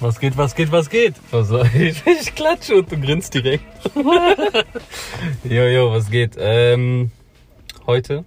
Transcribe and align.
Was 0.00 0.18
geht, 0.18 0.34
was 0.38 0.54
geht, 0.54 0.72
was 0.72 0.88
geht? 0.88 1.14
Also, 1.30 1.62
ich, 1.74 2.02
ich 2.06 2.34
klatsche 2.34 2.76
und 2.76 2.90
du 2.90 2.98
grinst 2.98 3.34
direkt. 3.34 3.64
jo, 5.44 5.90
was 5.92 6.10
geht? 6.10 6.36
Ähm, 6.38 7.10
heute 7.86 8.24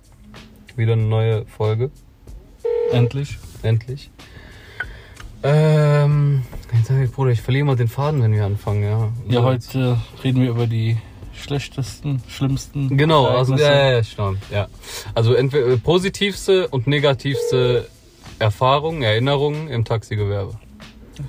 wieder 0.76 0.94
eine 0.94 1.02
neue 1.02 1.48
Folge. 1.48 1.90
Endlich. 2.92 3.40
Endlich. 3.64 4.12
Ähm, 5.42 6.44
jetzt 6.74 6.88
sag 6.88 7.04
ich, 7.04 7.12
Bruder, 7.12 7.32
ich 7.32 7.42
verliere 7.42 7.66
mal 7.66 7.76
den 7.76 7.88
Faden, 7.88 8.22
wenn 8.22 8.34
wir 8.34 8.46
anfangen, 8.46 8.84
ja. 8.84 9.12
Ja, 9.28 9.44
heute 9.44 9.98
reden 10.24 10.42
wir 10.42 10.52
über 10.52 10.68
die 10.68 10.98
schlechtesten, 11.34 12.22
schlimmsten. 12.30 12.96
Genau, 12.96 13.26
also 13.26 13.56
ja, 13.56 13.94
ja, 13.94 14.04
stimmt, 14.04 14.40
ja. 14.52 14.68
Also 15.16 15.34
entweder 15.34 15.68
äh, 15.68 15.78
positivste 15.78 16.68
und 16.68 16.86
negativste 16.86 17.90
Erfahrungen, 18.38 19.02
Erinnerungen 19.02 19.70
im 19.70 19.86
Taxigewerbe. 19.86 20.60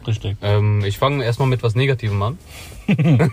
Richtig. 0.06 0.36
Ähm, 0.42 0.84
ich 0.84 0.98
fange 0.98 1.24
erstmal 1.24 1.48
mit 1.48 1.62
was 1.62 1.74
Negativem 1.74 2.20
an. 2.22 2.38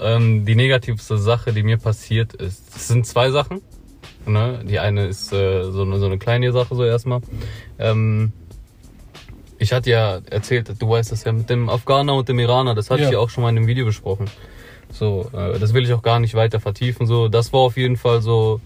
ähm, 0.00 0.44
die 0.44 0.54
negativste 0.54 1.18
Sache, 1.18 1.52
die 1.52 1.62
mir 1.62 1.76
passiert 1.76 2.34
ist, 2.34 2.74
es 2.74 2.88
sind 2.88 3.06
zwei 3.06 3.30
Sachen. 3.30 3.60
Ne? 4.26 4.60
Die 4.64 4.78
eine 4.78 5.06
ist 5.06 5.32
äh, 5.32 5.64
so, 5.70 5.82
eine, 5.82 5.98
so 5.98 6.06
eine 6.06 6.18
kleine 6.18 6.52
Sache 6.52 6.74
so 6.74 6.84
erstmal. 6.84 7.20
Ähm, 7.78 8.32
ich 9.58 9.72
hatte 9.72 9.90
ja 9.90 10.20
erzählt, 10.30 10.72
du 10.78 10.88
weißt 10.88 11.12
das 11.12 11.24
ja 11.24 11.32
mit 11.32 11.50
dem 11.50 11.68
Afghaner 11.68 12.14
und 12.14 12.28
dem 12.28 12.38
Iraner, 12.38 12.74
das 12.74 12.90
hatte 12.90 13.02
Ja. 13.02 13.08
ich 13.08 13.12
ja 13.12 13.18
auch 13.18 13.28
schon 13.30 13.42
mal 13.42 13.50
in 13.50 13.58
einem 13.58 13.66
Video 13.66 13.84
besprochen. 13.84 14.26
So, 14.92 15.30
äh, 15.32 15.58
das 15.58 15.74
will 15.74 15.84
ich 15.84 15.92
auch 15.92 16.02
gar 16.02 16.20
nicht 16.20 16.34
weiter 16.34 16.60
vertiefen. 16.60 17.06
So, 17.06 17.28
das 17.28 17.52
war 17.52 17.60
auf 17.60 17.76
jeden 17.76 17.96
Fall 17.96 18.20
so 18.22 18.60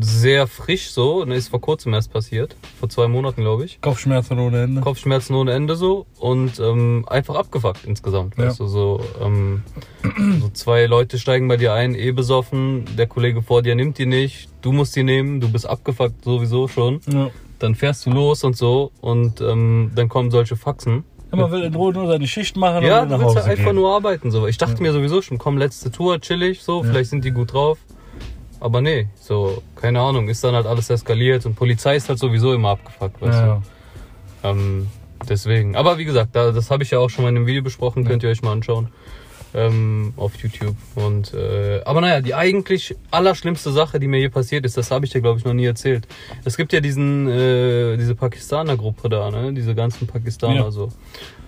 sehr 0.00 0.46
frisch 0.46 0.90
so. 0.90 1.24
Ne, 1.24 1.34
ist 1.34 1.48
vor 1.48 1.60
kurzem 1.60 1.94
erst 1.94 2.12
passiert, 2.12 2.56
vor 2.78 2.88
zwei 2.88 3.08
Monaten 3.08 3.42
glaube 3.42 3.64
ich. 3.64 3.80
Kopfschmerzen 3.80 4.38
ohne 4.38 4.62
Ende. 4.62 4.80
Kopfschmerzen 4.80 5.34
ohne 5.34 5.52
Ende 5.52 5.76
so 5.76 6.06
und 6.18 6.58
ähm, 6.58 7.04
einfach 7.08 7.34
abgefuckt 7.34 7.84
insgesamt. 7.84 8.36
Ja. 8.36 8.46
Weißt 8.46 8.60
du, 8.60 8.66
so, 8.66 9.00
ähm, 9.20 9.62
so 10.40 10.48
zwei 10.50 10.86
Leute 10.86 11.18
steigen 11.18 11.48
bei 11.48 11.56
dir 11.56 11.72
ein, 11.72 11.94
eh 11.94 12.12
besoffen, 12.12 12.84
der 12.96 13.06
Kollege 13.06 13.42
vor 13.42 13.62
dir 13.62 13.74
nimmt 13.74 13.98
die 13.98 14.06
nicht, 14.06 14.48
du 14.62 14.72
musst 14.72 14.96
die 14.96 15.02
nehmen, 15.02 15.40
du 15.40 15.50
bist 15.50 15.66
abgefuckt 15.66 16.24
sowieso 16.24 16.68
schon. 16.68 17.00
Ja. 17.12 17.30
Dann 17.58 17.74
fährst 17.74 18.06
du 18.06 18.10
los 18.10 18.42
und 18.42 18.56
so 18.56 18.90
und 19.02 19.42
ähm, 19.42 19.92
dann 19.94 20.08
kommen 20.08 20.30
solche 20.30 20.56
Faxen. 20.56 21.04
Ja, 21.30 21.36
Man 21.36 21.50
will 21.52 21.62
in 21.62 21.74
Ruhe 21.74 21.92
nur 21.92 22.06
seine 22.08 22.26
Schicht 22.26 22.56
machen 22.56 22.84
Ja, 22.84 23.02
und 23.02 23.08
du 23.10 23.14
nach 23.16 23.20
willst 23.20 23.36
Hause 23.36 23.46
ja 23.46 23.52
einfach 23.52 23.64
gehen. 23.66 23.76
nur 23.76 23.94
arbeiten. 23.94 24.30
So. 24.30 24.46
Ich 24.46 24.58
dachte 24.58 24.82
mir 24.82 24.92
sowieso 24.92 25.22
schon, 25.22 25.38
komm, 25.38 25.58
letzte 25.58 25.90
Tour, 25.90 26.20
chillig, 26.20 26.62
so, 26.62 26.82
vielleicht 26.82 27.10
sind 27.10 27.24
die 27.24 27.30
gut 27.30 27.52
drauf. 27.52 27.78
Aber 28.58 28.80
nee, 28.80 29.08
so, 29.18 29.62
keine 29.76 30.00
Ahnung, 30.00 30.28
ist 30.28 30.44
dann 30.44 30.54
halt 30.54 30.66
alles 30.66 30.90
eskaliert 30.90 31.46
und 31.46 31.54
Polizei 31.54 31.96
ist 31.96 32.08
halt 32.08 32.18
sowieso 32.18 32.52
immer 32.52 32.70
abgefuckt, 32.70 33.22
weißt 33.22 33.38
du. 33.40 33.44
Ja. 33.46 33.62
Ähm, 34.42 34.88
deswegen. 35.28 35.76
Aber 35.76 35.96
wie 35.98 36.04
gesagt, 36.04 36.30
da, 36.36 36.50
das 36.52 36.70
habe 36.70 36.82
ich 36.82 36.90
ja 36.90 36.98
auch 36.98 37.08
schon 37.08 37.22
mal 37.24 37.30
in 37.30 37.36
einem 37.36 37.46
Video 37.46 37.62
besprochen, 37.62 38.04
könnt 38.04 38.22
ihr 38.22 38.28
euch 38.28 38.42
mal 38.42 38.52
anschauen. 38.52 38.88
Ähm, 39.52 40.12
auf 40.16 40.36
YouTube. 40.36 40.76
Und 40.94 41.34
äh, 41.34 41.80
aber 41.84 42.00
naja, 42.00 42.20
die 42.20 42.34
eigentlich 42.34 42.94
allerschlimmste 43.10 43.72
Sache, 43.72 43.98
die 43.98 44.06
mir 44.06 44.18
hier 44.18 44.30
passiert 44.30 44.64
ist, 44.64 44.76
das 44.76 44.92
habe 44.92 45.04
ich 45.06 45.10
dir, 45.10 45.20
glaube 45.20 45.40
ich, 45.40 45.44
noch 45.44 45.54
nie 45.54 45.64
erzählt. 45.64 46.06
Es 46.44 46.56
gibt 46.56 46.72
ja 46.72 46.80
diesen, 46.80 47.28
äh, 47.28 47.96
diese 47.96 48.14
Pakistaner-Gruppe 48.14 49.08
da, 49.08 49.30
ne? 49.30 49.52
Diese 49.52 49.74
ganzen 49.74 50.06
Pakistaner 50.06 50.54
Ja. 50.54 50.70
so. 50.70 50.90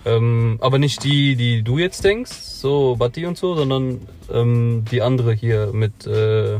Ähm, 0.05 0.57
aber 0.59 0.79
nicht 0.79 1.03
die, 1.05 1.37
die 1.37 1.61
du 1.63 1.77
jetzt 1.77 2.03
denkst, 2.03 2.31
so 2.33 2.97
Bati 2.97 3.25
und 3.25 3.37
so, 3.37 3.55
sondern 3.55 4.01
ähm, 4.33 4.83
die 4.91 5.01
andere 5.01 5.31
hier 5.33 5.69
mit 5.71 6.05
äh, 6.05 6.59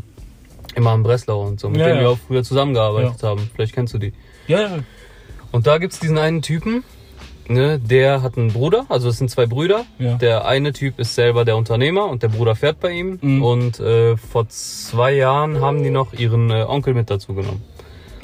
Imam 0.76 1.04
Breslau 1.04 1.42
und 1.46 1.60
so, 1.60 1.70
mit 1.70 1.82
Ja, 1.82 1.88
denen 1.88 1.98
ja. 1.98 2.04
wir 2.04 2.10
auch 2.12 2.20
früher 2.26 2.44
zusammengearbeitet 2.44 3.22
haben. 3.22 3.50
Vielleicht 3.54 3.74
kennst 3.74 3.94
du 3.94 3.98
die. 3.98 4.14
Ja, 4.48 4.62
ja. 4.62 4.80
Und 5.52 5.68
da 5.68 5.78
gibt's 5.78 6.00
diesen 6.00 6.18
einen 6.18 6.42
Typen, 6.42 6.84
ne, 7.48 7.80
der 7.80 8.22
hat 8.22 8.38
einen 8.38 8.54
Bruder, 8.54 8.86
also 8.90 9.10
es 9.10 9.18
sind 9.18 9.30
zwei 9.30 9.46
Brüder. 9.46 9.86
Ja. 10.00 10.16
Der 10.16 10.46
eine 10.46 10.74
Typ 10.74 11.00
ist 11.00 11.16
selber 11.16 11.46
der 11.46 11.58
Unternehmer 11.58 12.06
und 12.06 12.24
der 12.24 12.30
Bruder 12.30 12.56
fährt 12.56 12.80
bei 12.80 12.92
ihm. 12.92 13.20
Mhm. 13.22 13.44
Und 13.44 13.80
äh, 13.80 14.18
vor 14.18 14.48
zwei 14.50 15.14
Jahren 15.14 15.62
haben 15.62 15.84
die 15.84 15.90
noch 15.90 16.14
ihren 16.14 16.50
äh, 16.50 16.64
Onkel 16.68 16.94
mit 16.94 17.10
dazu 17.10 17.34
genommen. 17.34 17.62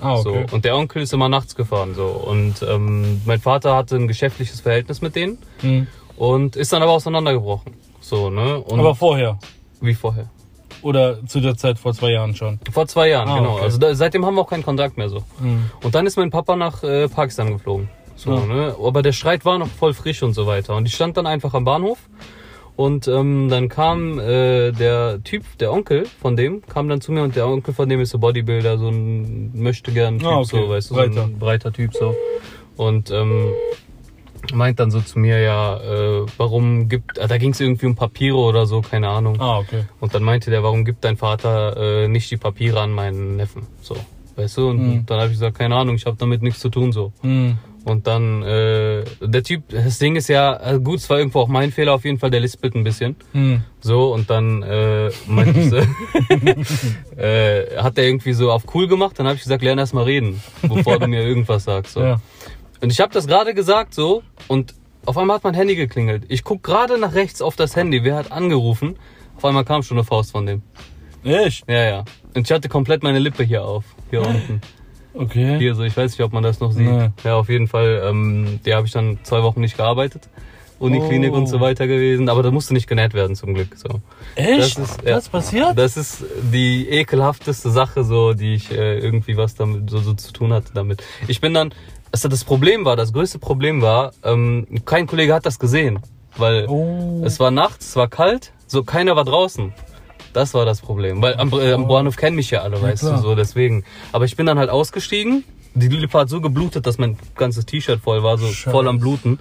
Ah, 0.01 0.15
okay. 0.15 0.45
So. 0.49 0.55
Und 0.55 0.63
der 0.65 0.77
Onkel 0.77 1.01
ist 1.01 1.11
immer 1.13 1.27
nachts 1.29 1.55
gefahren. 1.55 1.93
So. 1.93 2.05
Und 2.05 2.61
ähm, 2.67 3.21
mein 3.25 3.39
Vater 3.39 3.75
hatte 3.75 3.95
ein 3.97 4.07
geschäftliches 4.07 4.61
Verhältnis 4.61 5.01
mit 5.01 5.15
denen 5.15 5.37
Mhm. 5.61 5.87
und 6.15 6.55
ist 6.55 6.71
dann 6.71 6.81
aber 6.81 6.93
auseinandergebrochen. 6.93 7.73
So, 7.99 8.29
ne? 8.29 8.59
Und 8.59 8.79
Aber 8.79 8.95
vorher. 8.95 9.37
wie 9.81 9.93
vorher. 9.93 10.29
Oder 10.81 11.25
zu 11.27 11.41
der 11.41 11.57
Zeit 11.57 11.77
vor 11.77 11.93
zwei 11.93 12.11
Jahren 12.11 12.33
schon. 12.33 12.57
Vor 12.71 12.87
zwei 12.87 13.09
Jahren, 13.09 13.27
Ah, 13.27 13.37
genau. 13.39 13.53
okay. 13.55 13.63
Also 13.63 13.77
da, 13.79 13.93
seitdem 13.93 14.25
haben 14.25 14.35
wir 14.35 14.41
auch 14.41 14.49
keinen 14.49 14.63
Kontakt 14.63 14.97
mehr 14.97 15.09
so. 15.09 15.23
Mhm. 15.41 15.69
Und 15.83 15.93
dann 15.93 16.05
ist 16.05 16.15
mein 16.15 16.29
Papa 16.29 16.55
nach 16.55 16.81
äh, 16.83 17.09
Pakistan 17.09 17.51
geflogen. 17.51 17.89
So, 18.19 18.31
Ja. 18.31 18.45
ne? 18.45 18.75
Aber 18.83 19.01
der 19.01 19.13
Streit 19.13 19.45
war 19.45 19.57
noch 19.57 19.69
voll 19.69 19.93
frisch 19.93 20.21
und 20.23 20.33
so 20.33 20.45
weiter. 20.45 20.75
Und 20.75 20.85
ich 20.85 20.93
stand 20.93 21.15
dann 21.15 21.25
einfach 21.25 21.53
am 21.53 21.63
Bahnhof. 21.63 21.99
Und 22.75 23.07
ähm, 23.07 23.47
dann 23.49 23.67
kam 23.69 24.19
äh, 24.19 24.71
der 24.71 25.21
Typ, 25.23 25.43
der 25.59 25.71
Onkel 25.73 26.05
von 26.21 26.35
dem, 26.37 26.61
kam 26.67 26.87
dann 26.89 27.01
zu 27.01 27.11
mir 27.11 27.23
und 27.23 27.35
der 27.35 27.47
Onkel 27.47 27.73
von 27.73 27.87
dem 27.89 27.99
ist 28.01 28.09
so 28.11 28.19
Bodybuilder, 28.19 28.77
so 28.77 28.89
ein 28.89 29.51
möchte 29.53 29.91
gern 29.91 30.19
Typ, 30.19 30.27
Ah, 30.27 30.39
okay. 30.39 30.61
so, 30.65 30.69
weißt 30.69 30.91
du, 30.91 30.95
so 30.95 31.01
Breiter. 31.01 31.23
ein 31.23 31.39
breiter 31.39 31.73
Typ 31.73 31.93
so. 31.93 32.15
Und 32.77 33.11
ähm, 33.11 33.53
meint 34.53 34.79
dann 34.79 34.91
so 34.91 35.01
zu 35.01 35.19
mir, 35.19 35.39
ja, 35.41 35.77
äh, 35.77 36.25
warum 36.37 36.87
gibt, 36.87 37.19
ah, 37.19 37.27
da 37.27 37.37
ging 37.37 37.51
es 37.51 37.59
irgendwie 37.59 37.85
um 37.85 37.95
Papiere 37.95 38.37
oder 38.37 38.65
so, 38.65 38.81
keine 38.81 39.09
Ahnung. 39.09 39.35
Ah, 39.39 39.59
okay. 39.59 39.83
Und 39.99 40.13
dann 40.13 40.23
meinte 40.23 40.49
der, 40.49 40.63
warum 40.63 40.85
gibt 40.85 41.03
dein 41.03 41.17
Vater 41.17 41.75
äh, 42.03 42.07
nicht 42.07 42.31
die 42.31 42.37
Papiere 42.37 42.79
an 42.81 42.91
meinen 42.91 43.35
Neffen? 43.35 43.67
So, 43.81 43.95
weißt 44.37 44.57
du? 44.57 44.69
Und 44.69 44.77
Mhm. 44.79 45.05
dann 45.05 45.17
habe 45.19 45.27
ich 45.27 45.33
gesagt, 45.33 45.57
keine 45.57 45.75
Ahnung, 45.75 45.95
ich 45.95 46.05
habe 46.05 46.15
damit 46.17 46.41
nichts 46.41 46.61
zu 46.61 46.69
tun 46.69 46.91
so. 46.93 47.11
Mhm. 47.23 47.57
Und 47.89 48.07
dann 48.07 48.43
äh, 48.43 49.03
der 49.21 49.43
Typ, 49.43 49.69
das 49.69 49.99
Ding 49.99 50.15
ist 50.15 50.29
ja 50.29 50.73
äh, 50.75 50.79
gut, 50.79 50.99
es 50.99 51.09
war 51.09 51.17
irgendwo 51.17 51.39
auch 51.39 51.47
mein 51.47 51.71
Fehler 51.71 51.93
auf 51.93 52.05
jeden 52.05 52.19
Fall, 52.19 52.29
der 52.29 52.39
lispelt 52.39 52.75
ein 52.75 52.83
bisschen. 52.83 53.15
Mhm. 53.33 53.63
So 53.81 54.13
und 54.13 54.29
dann 54.29 54.63
äh, 54.63 55.09
meinte 55.27 55.59
ich 55.59 55.69
so, 55.69 55.77
äh, 57.21 57.77
hat 57.77 57.97
der 57.97 58.05
irgendwie 58.05 58.33
so 58.33 58.51
auf 58.51 58.63
cool 58.73 58.87
gemacht. 58.87 59.17
Dann 59.17 59.25
habe 59.25 59.35
ich 59.35 59.43
gesagt, 59.43 59.63
lern 59.63 59.79
erst 59.79 59.93
mal 59.93 60.03
reden, 60.03 60.41
bevor 60.61 60.99
du 60.99 61.07
mir 61.07 61.23
irgendwas 61.23 61.63
sagst. 61.63 61.93
So. 61.93 62.01
Ja. 62.01 62.21
Und 62.81 62.91
ich 62.91 62.99
habe 62.99 63.13
das 63.13 63.27
gerade 63.27 63.53
gesagt 63.53 63.93
so 63.93 64.23
und 64.47 64.75
auf 65.05 65.17
einmal 65.17 65.37
hat 65.37 65.43
mein 65.43 65.55
Handy 65.55 65.75
geklingelt. 65.75 66.23
Ich 66.27 66.43
guck 66.43 66.63
gerade 66.63 66.97
nach 66.97 67.13
rechts 67.13 67.41
auf 67.41 67.55
das 67.55 67.75
Handy, 67.75 68.03
wer 68.03 68.15
hat 68.15 68.31
angerufen? 68.31 68.97
Auf 69.35 69.45
einmal 69.45 69.65
kam 69.65 69.83
schon 69.83 69.97
eine 69.97 70.05
Faust 70.05 70.31
von 70.31 70.45
dem. 70.45 70.61
Echt? 71.23 71.63
Ja, 71.67 71.83
ja. 71.83 72.05
Und 72.35 72.45
ich 72.47 72.51
hatte 72.51 72.69
komplett 72.69 73.03
meine 73.03 73.19
Lippe 73.19 73.43
hier 73.43 73.63
auf. 73.63 73.83
Hier 74.09 74.21
unten. 74.21 74.61
Okay. 75.19 75.57
Hier 75.57 75.75
so, 75.75 75.83
ich 75.83 75.95
weiß 75.97 76.11
nicht, 76.11 76.21
ob 76.21 76.31
man 76.33 76.43
das 76.43 76.59
noch 76.59 76.71
sieht. 76.71 76.89
Nee. 76.89 77.09
Ja, 77.23 77.35
auf 77.35 77.49
jeden 77.49 77.67
Fall. 77.67 78.01
Ähm, 78.05 78.59
der 78.65 78.77
habe 78.77 78.87
ich 78.87 78.93
dann 78.93 79.19
zwei 79.23 79.43
Wochen 79.43 79.59
nicht 79.61 79.75
gearbeitet. 79.77 80.29
Uniklinik 80.79 81.33
Oh. 81.33 81.35
und 81.35 81.47
so 81.47 81.59
weiter 81.59 81.87
gewesen. 81.87 82.29
Aber 82.29 82.41
da 82.41 82.51
musste 82.51 82.73
nicht 82.73 82.87
genäht 82.87 83.13
werden 83.13 83.35
zum 83.35 83.53
Glück. 83.53 83.75
So. 83.75 83.99
Echt? 84.35 84.77
Das 84.77 84.89
ist- 84.89 85.01
ja. 85.03 85.15
Das 85.15 85.27
passiert? 85.27 85.77
Das 85.77 85.97
ist 85.97 86.23
die 86.53 86.87
ekelhafteste 86.89 87.69
Sache, 87.69 88.05
so, 88.05 88.33
die 88.33 88.53
ich 88.55 88.71
äh, 88.71 88.97
irgendwie 88.99 89.35
was 89.35 89.55
damit 89.55 89.89
so, 89.89 89.97
so 89.97 90.13
zu 90.13 90.31
tun 90.31 90.53
hatte 90.53 90.71
damit. 90.73 91.03
Ich 91.27 91.41
bin 91.41 91.53
dann, 91.53 91.73
also 92.13 92.29
das 92.29 92.45
Problem 92.45 92.85
war, 92.85 92.95
das 92.95 93.11
größte 93.11 93.39
Problem 93.39 93.81
war, 93.81 94.13
ähm, 94.23 94.67
kein 94.85 95.05
Kollege 95.05 95.33
hat 95.33 95.45
das 95.45 95.59
gesehen, 95.59 95.99
weil 96.37 96.65
Oh. 96.69 97.21
es 97.25 97.41
war 97.41 97.51
nachts, 97.51 97.89
es 97.89 97.95
war 97.97 98.07
kalt, 98.07 98.53
so 98.65 98.83
keiner 98.83 99.17
war 99.17 99.25
draußen. 99.25 99.73
Das 100.33 100.53
war 100.53 100.65
das 100.65 100.81
Problem, 100.81 101.21
weil 101.21 101.35
am, 101.37 101.51
äh, 101.53 101.73
am 101.73 101.87
Bahnhof 101.87 102.15
kennen 102.15 102.35
mich 102.35 102.51
ja 102.51 102.61
alle, 102.61 102.81
weißt 102.81 103.01
klar. 103.03 103.17
du, 103.17 103.21
so 103.21 103.35
deswegen. 103.35 103.83
Aber 104.11 104.25
ich 104.25 104.35
bin 104.35 104.45
dann 104.45 104.59
halt 104.59 104.69
ausgestiegen. 104.69 105.43
Die 105.75 105.87
Lippe 105.87 106.17
hat 106.17 106.29
so 106.29 106.41
geblutet, 106.41 106.87
dass 106.87 106.97
mein 106.97 107.15
ganzes 107.35 107.63
T-Shirt 107.65 107.99
voll 108.01 108.23
war, 108.23 108.39
so 108.39 108.47
Scheiße. 108.47 108.71
voll 108.71 108.87
am 108.87 108.99
Bluten. 108.99 109.37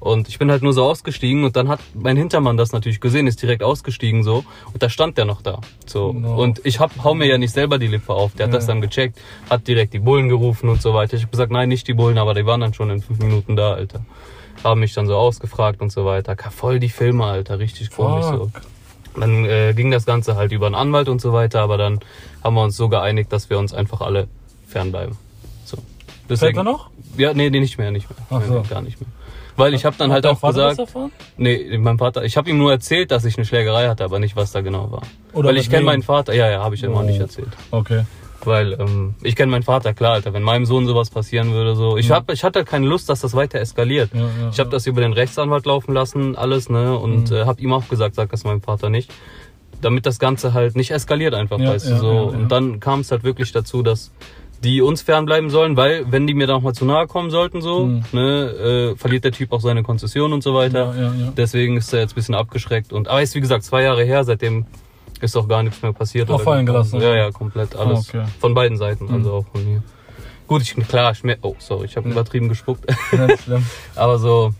Und 0.00 0.28
ich 0.28 0.36
bin 0.38 0.50
halt 0.50 0.60
nur 0.62 0.72
so 0.72 0.84
ausgestiegen 0.84 1.44
und 1.44 1.54
dann 1.54 1.68
hat 1.68 1.78
mein 1.94 2.16
Hintermann 2.16 2.56
das 2.56 2.72
natürlich 2.72 3.00
gesehen, 3.00 3.28
ist 3.28 3.40
direkt 3.40 3.62
ausgestiegen 3.62 4.24
so. 4.24 4.44
Und 4.72 4.82
da 4.82 4.90
stand 4.90 5.16
der 5.18 5.24
noch 5.24 5.40
da. 5.40 5.60
So. 5.86 6.12
No. 6.12 6.34
Und 6.34 6.60
ich 6.64 6.80
hab, 6.80 6.90
hau 7.04 7.14
mir 7.14 7.26
ja 7.28 7.38
nicht 7.38 7.52
selber 7.54 7.78
die 7.78 7.86
Lippe 7.86 8.12
auf. 8.12 8.32
Der 8.34 8.46
hat 8.46 8.52
Ja. 8.52 8.58
das 8.58 8.66
dann 8.66 8.80
gecheckt, 8.80 9.18
hat 9.48 9.68
direkt 9.68 9.94
die 9.94 10.00
Bullen 10.00 10.28
gerufen 10.28 10.68
und 10.68 10.82
so 10.82 10.94
weiter. 10.94 11.16
Ich 11.16 11.22
hab 11.22 11.30
gesagt, 11.30 11.52
nein, 11.52 11.68
nicht 11.68 11.86
die 11.86 11.94
Bullen, 11.94 12.18
aber 12.18 12.34
die 12.34 12.44
waren 12.44 12.60
dann 12.60 12.74
schon 12.74 12.90
in 12.90 13.00
fünf 13.00 13.20
Minuten 13.20 13.54
da, 13.54 13.74
Alter. 13.74 14.04
Haben 14.64 14.80
mich 14.80 14.92
dann 14.94 15.06
so 15.06 15.14
ausgefragt 15.14 15.80
und 15.80 15.92
so 15.92 16.04
weiter. 16.04 16.36
Voll 16.50 16.80
die 16.80 16.88
Filme, 16.88 17.24
Alter, 17.24 17.60
richtig 17.60 17.90
komisch 17.92 18.24
so. 18.26 18.50
Dann 19.20 19.44
äh, 19.44 19.72
ging 19.74 19.90
das 19.90 20.06
Ganze 20.06 20.36
halt 20.36 20.52
über 20.52 20.66
einen 20.66 20.74
Anwalt 20.74 21.08
und 21.08 21.20
so 21.20 21.32
weiter, 21.32 21.60
aber 21.60 21.76
dann 21.78 22.00
haben 22.42 22.54
wir 22.54 22.62
uns 22.62 22.76
so 22.76 22.88
geeinigt, 22.88 23.32
dass 23.32 23.50
wir 23.50 23.58
uns 23.58 23.72
einfach 23.74 24.00
alle 24.00 24.28
fernbleiben. 24.66 25.16
So. 25.64 25.78
Fährt 26.34 26.56
er 26.56 26.64
noch? 26.64 26.90
Ja, 27.16 27.34
nee, 27.34 27.50
nee, 27.50 27.60
nicht 27.60 27.78
mehr, 27.78 27.90
nicht 27.90 28.08
mehr. 28.08 28.18
Ach 28.30 28.46
so. 28.46 28.60
nee, 28.60 28.68
gar 28.68 28.82
nicht 28.82 29.00
mehr. 29.00 29.08
Weil 29.56 29.74
ich 29.74 29.84
habe 29.84 29.96
dann 29.98 30.12
halt 30.12 30.24
auch 30.24 30.38
Vater 30.38 30.68
gesagt, 30.68 30.94
nee, 31.36 31.76
mein 31.78 31.98
Vater, 31.98 32.22
ich 32.24 32.36
habe 32.36 32.48
ihm 32.48 32.58
nur 32.58 32.70
erzählt, 32.70 33.10
dass 33.10 33.24
ich 33.24 33.36
eine 33.36 33.44
Schlägerei 33.44 33.88
hatte, 33.88 34.04
aber 34.04 34.20
nicht, 34.20 34.36
was 34.36 34.52
da 34.52 34.60
genau 34.60 34.92
war. 34.92 35.02
Oder 35.32 35.48
Weil 35.48 35.56
ich 35.56 35.68
kenne 35.68 35.84
meinen 35.84 36.04
Vater, 36.04 36.32
ja, 36.32 36.48
ja, 36.48 36.62
habe 36.62 36.76
ich 36.76 36.82
immer 36.84 37.00
Oh. 37.00 37.02
nicht 37.02 37.18
erzählt. 37.18 37.48
Okay. 37.72 38.04
Weil 38.44 38.74
ähm, 38.74 39.14
ich 39.22 39.34
kenne 39.36 39.50
meinen 39.50 39.62
Vater, 39.64 39.94
klar, 39.94 40.12
Alter, 40.14 40.32
wenn 40.32 40.42
meinem 40.42 40.64
Sohn 40.64 40.86
sowas 40.86 41.10
passieren 41.10 41.52
würde, 41.52 41.74
so. 41.74 41.96
Ich, 41.96 42.10
hab, 42.10 42.30
ich 42.30 42.44
hatte 42.44 42.64
keine 42.64 42.86
Lust, 42.86 43.08
dass 43.08 43.20
das 43.20 43.34
weiter 43.34 43.58
eskaliert. 43.60 44.10
Ja, 44.14 44.20
ja, 44.20 44.26
ich 44.52 44.58
habe 44.60 44.68
ja. 44.68 44.76
das 44.76 44.86
über 44.86 45.00
den 45.00 45.12
Rechtsanwalt 45.12 45.66
laufen 45.66 45.92
lassen, 45.92 46.36
alles, 46.36 46.68
ne? 46.70 46.96
Und 46.96 47.30
Mhm. 47.30 47.36
äh, 47.36 47.44
habe 47.46 47.60
ihm 47.60 47.72
auch 47.72 47.88
gesagt, 47.88 48.14
sag 48.14 48.30
das 48.30 48.44
meinem 48.44 48.62
Vater 48.62 48.90
nicht. 48.90 49.10
Damit 49.80 50.06
das 50.06 50.18
Ganze 50.18 50.54
halt 50.54 50.76
nicht 50.76 50.90
eskaliert 50.90 51.34
einfach, 51.34 51.58
Ja, 51.58 51.70
weißt 51.70 51.86
ja, 51.86 51.94
du 51.94 52.00
so. 52.00 52.06
ja, 52.12 52.14
ja. 52.14 52.20
Und 52.22 52.48
dann 52.52 52.80
kam 52.80 53.00
es 53.00 53.10
halt 53.10 53.24
wirklich 53.24 53.52
dazu, 53.52 53.82
dass 53.82 54.12
die 54.64 54.82
uns 54.82 55.02
fernbleiben 55.02 55.50
sollen, 55.50 55.76
weil 55.76 56.04
wenn 56.10 56.26
die 56.26 56.34
mir 56.34 56.48
dann 56.48 56.62
mal 56.64 56.72
zu 56.74 56.84
nahe 56.84 57.06
kommen 57.06 57.30
sollten, 57.30 57.60
so, 57.62 57.86
Mhm. 57.86 58.02
ne, 58.12 58.92
äh, 58.94 58.96
verliert 58.96 59.22
der 59.24 59.30
Typ 59.32 59.52
auch 59.52 59.60
seine 59.60 59.84
Konzession 59.84 60.32
und 60.32 60.42
so 60.42 60.52
weiter. 60.54 60.94
Ja, 60.96 61.02
ja, 61.02 61.14
ja. 61.26 61.32
Deswegen 61.36 61.76
ist 61.76 61.92
er 61.92 62.00
jetzt 62.00 62.12
ein 62.12 62.14
bisschen 62.16 62.34
abgeschreckt. 62.34 62.92
Und 62.92 63.06
aber 63.06 63.22
ist 63.22 63.34
wie 63.36 63.40
gesagt 63.40 63.62
zwei 63.62 63.82
Jahre 63.82 64.02
her, 64.04 64.24
seitdem 64.24 64.66
ist 65.22 65.36
auch 65.36 65.48
gar 65.48 65.62
nichts 65.62 65.82
mehr 65.82 65.92
passiert. 65.92 66.30
Auch 66.30 66.40
fallen 66.40 66.66
gelassen. 66.66 67.00
Ja, 67.00 67.14
ja, 67.16 67.30
komplett 67.30 67.74
alles. 67.76 68.10
Oh, 68.14 68.18
okay. 68.18 68.24
Von 68.40 68.54
beiden 68.54 68.76
Seiten, 68.76 69.06
Mhm. 69.06 69.14
also 69.14 69.32
auch 69.34 69.46
von 69.52 69.64
mir. 69.64 69.82
Gut, 70.46 70.62
ich 70.62 70.74
klar, 70.88 71.14
Schmer 71.14 71.36
oh 71.42 71.54
sorry, 71.58 71.84
ich 71.86 71.96
habe 71.96 72.08
Ja. 72.08 72.12
übertrieben 72.12 72.48
gespuckt. 72.48 72.86
Nicht 73.12 73.42
schlimm. 73.42 73.64
aber 73.96 74.18
so 74.18 74.52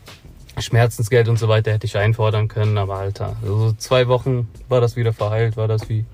Schmerzensgeld 0.57 1.27
und 1.29 1.39
so 1.39 1.47
weiter 1.47 1.71
hätte 1.71 1.85
ich 1.87 1.97
einfordern 1.97 2.47
können. 2.47 2.77
Aber 2.77 2.95
Alter, 2.95 3.35
also 3.41 3.71
zwei 3.77 4.07
Wochen 4.07 4.47
war 4.67 4.81
das 4.81 4.95
wieder 4.95 5.13
verheilt, 5.13 5.57
war 5.57 5.67
das 5.67 5.87
wie 5.89 6.05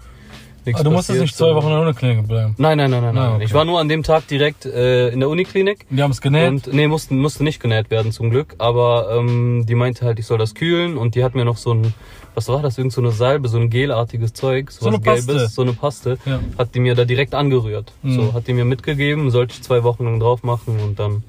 nichts 0.66 0.80
Aber 0.82 0.90
du 0.90 0.96
musstest 0.96 1.20
nicht 1.22 1.36
zwei 1.36 1.54
Wochen 1.56 1.66
in 1.68 1.72
der 1.74 1.82
Uniklinik 1.82 2.28
bleiben. 2.28 2.56
Nein, 2.58 2.78
nein, 2.78 2.90
nein, 2.92 3.02
nein, 3.04 3.18
Ah, 3.18 3.22
nein. 3.28 3.36
okay. 3.36 3.44
Ich 3.46 3.54
war 3.54 3.66
nur 3.66 3.80
an 3.80 3.90
dem 3.90 4.04
Tag 4.04 4.28
direkt 4.28 4.66
äh, 4.66 5.10
in 5.10 5.20
der 5.20 5.30
Uniklinik. 5.30 5.86
Die 5.90 6.02
haben 6.02 6.12
es 6.12 6.22
genäht. 6.22 6.50
Und 6.50 6.74
nee, 6.74 6.88
musste, 6.88 7.14
musste 7.14 7.44
nicht 7.44 7.60
genäht 7.60 7.90
werden 7.92 8.12
zum 8.12 8.30
Glück. 8.30 8.56
Aber 8.60 9.16
ähm, 9.18 9.66
die 9.68 9.76
meinte 9.76 10.06
halt, 10.06 10.20
ich 10.20 10.26
soll 10.26 10.38
das 10.38 10.54
kühlen 10.56 10.98
und 10.98 11.16
die 11.16 11.24
hat 11.24 11.36
mir 11.36 11.46
noch 11.46 11.58
so 11.58 11.74
ein, 11.74 11.94
was 12.36 12.48
war 12.50 12.62
das, 12.62 12.78
irgend 12.78 12.94
so 12.94 13.02
eine 13.02 13.12
Salbe, 13.12 13.48
so 13.48 13.58
ein 13.58 13.70
gelartiges 13.70 14.34
Zeug, 14.34 14.72
so, 14.72 14.82
So 14.82 14.86
was 14.88 14.96
eine 14.96 15.04
Paste. 15.04 15.34
Gelbes, 15.34 15.56
so 15.56 15.62
eine 15.62 15.74
Paste, 15.74 16.18
Ja. 16.26 16.40
hat 16.58 16.76
die 16.76 16.80
mir 16.80 16.96
da 16.96 17.06
direkt 17.06 17.34
angerührt. 17.34 17.92
Mhm. 18.04 18.14
So, 18.16 18.34
hat 18.34 18.48
die 18.48 18.54
mir 18.54 18.66
mitgegeben, 18.66 19.32
sollte 19.32 19.54
ich 19.56 19.64
zwei 19.64 19.84
Wochen 19.84 20.04
lang 20.04 20.20
drauf 20.20 20.44
machen 20.44 20.80
und 20.80 21.00
dann. 21.00 21.24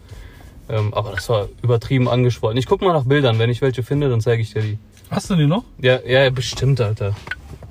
Ähm, 0.68 0.92
aber 0.94 1.12
das 1.12 1.28
war 1.28 1.48
übertrieben 1.62 2.08
angeschwollen. 2.08 2.58
Ich 2.58 2.66
guck 2.66 2.80
mal 2.82 2.92
nach 2.92 3.04
Bildern, 3.04 3.38
wenn 3.38 3.50
ich 3.50 3.62
welche 3.62 3.82
finde, 3.84 4.08
dann 4.10 4.20
zeige 4.20 4.42
ich 4.42 4.52
dir 4.52 4.62
die. 4.62 4.78
Hast 5.10 5.30
du 5.30 5.36
die 5.36 5.46
noch? 5.46 5.62
Ja, 5.80 6.00
ja, 6.04 6.28
bestimmt, 6.30 6.80
Alter. 6.80 7.14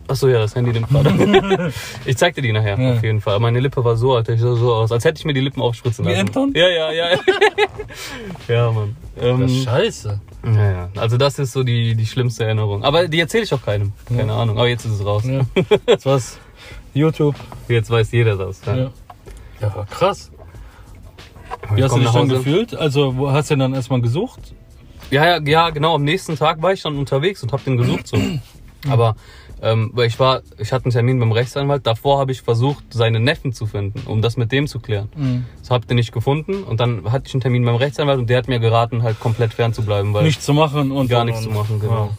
Achso, 0.08 0.28
ja, 0.28 0.38
das 0.40 0.56
Handy 0.56 0.72
nimmt 0.72 0.88
gerade. 0.90 1.74
ich 2.06 2.16
zeig 2.16 2.36
dir 2.36 2.42
die 2.44 2.54
nachher, 2.54 2.80
Ja. 2.80 2.94
auf 2.94 3.04
jeden 3.04 3.20
Fall. 3.22 3.40
Meine 3.40 3.60
Lippe 3.60 3.84
war 3.84 3.98
so, 3.98 4.14
Alter, 4.16 4.34
ich 4.34 4.40
sah 4.40 4.56
so 4.56 4.74
aus, 4.74 4.92
als 4.94 5.04
hätte 5.04 5.18
ich 5.20 5.26
mir 5.26 5.34
die 5.34 5.42
Lippen 5.42 5.62
aufspritzen 5.62 6.06
Wie 6.06 6.12
lassen. 6.12 6.28
Anton? 6.28 6.54
Ja, 6.56 6.70
ja, 6.70 6.92
ja. 6.92 7.08
ja, 8.48 8.72
Mann. 8.72 8.96
Ähm, 9.20 9.50
Scheiße. 9.50 10.20
Ja, 10.46 10.72
ja. 10.72 10.90
Also 10.96 11.18
das 11.18 11.40
ist 11.40 11.52
so 11.54 11.64
die, 11.64 11.96
die 11.96 12.06
schlimmste 12.06 12.46
Erinnerung. 12.46 12.84
Aber 12.84 13.08
die 13.08 13.20
erzähle 13.20 13.44
ich 13.44 13.54
auch 13.54 13.64
keinem. 13.64 13.94
Keine 14.06 14.34
Ahnung. 14.34 14.58
Aber 14.58 14.68
jetzt 14.68 14.86
ist 14.86 14.94
es 14.94 15.06
raus. 15.06 15.24
Ja. 15.26 15.42
Das 15.86 16.06
war's. 16.06 16.40
YouTube. 16.94 17.36
Jetzt 17.68 17.90
weiß 17.90 18.12
jeder 18.12 18.38
das. 18.38 18.62
Ja. 18.66 18.76
Ja. 18.76 18.92
Ja, 19.62 19.86
krass. 19.90 20.32
Wie 21.74 21.84
hast 21.84 21.96
du 21.96 22.00
dich 22.00 22.10
dann 22.10 22.30
gefühlt? 22.30 22.76
Also, 22.76 23.18
wo 23.18 23.32
hast 23.32 23.50
du 23.50 23.54
denn 23.54 23.60
dann 23.60 23.74
erstmal 23.74 24.02
gesucht? 24.02 24.54
Ja, 25.12 25.26
ja, 25.26 25.42
ja, 25.42 25.70
genau. 25.70 25.96
Am 25.96 26.04
nächsten 26.04 26.36
Tag 26.36 26.62
war 26.62 26.74
ich 26.74 26.82
dann 26.82 26.98
unterwegs 26.98 27.44
und 27.44 27.52
habe 27.52 27.64
den 27.64 27.78
gesucht 27.78 28.08
so. 28.08 28.18
Aber 28.90 29.16
ähm, 29.66 29.90
weil 29.94 30.06
ich 30.08 30.20
war, 30.20 30.44
ich 30.60 30.72
hatte 30.72 30.86
einen 30.86 30.92
Termin 30.92 31.20
beim 31.20 31.32
Rechtsanwalt. 31.32 31.88
Davor 31.88 32.20
habe 32.20 32.32
ich 32.32 32.44
versucht, 32.44 32.86
seine 32.92 33.20
Neffen 33.20 33.52
zu 33.52 33.66
finden, 33.66 34.04
um 34.06 34.22
das 34.22 34.38
mit 34.38 34.52
dem 34.52 34.68
zu 34.68 34.80
klären. 34.80 35.10
Das 35.60 35.72
habt 35.72 35.90
ihr 35.90 35.96
nicht 35.96 36.12
gefunden 36.12 36.64
und 36.64 36.80
dann 36.80 37.12
hatte 37.12 37.28
ich 37.28 37.34
einen 37.34 37.42
Termin 37.42 37.66
beim 37.66 37.76
Rechtsanwalt 37.76 38.20
und 38.20 38.30
der 38.30 38.38
hat 38.38 38.48
mir 38.48 38.60
geraten, 38.60 39.02
halt 39.02 39.20
komplett 39.20 39.54
fern 39.54 39.74
zu 39.74 39.84
bleiben, 39.84 40.14
weil 40.14 40.24
Nichts 40.24 40.46
zu 40.46 40.54
machen 40.54 40.92
und 40.92 41.10
gar 41.10 41.22
und, 41.22 41.28
nichts 41.28 41.42
zu 41.42 41.50
und. 41.50 41.56
machen, 41.56 41.80
genau. 41.80 42.12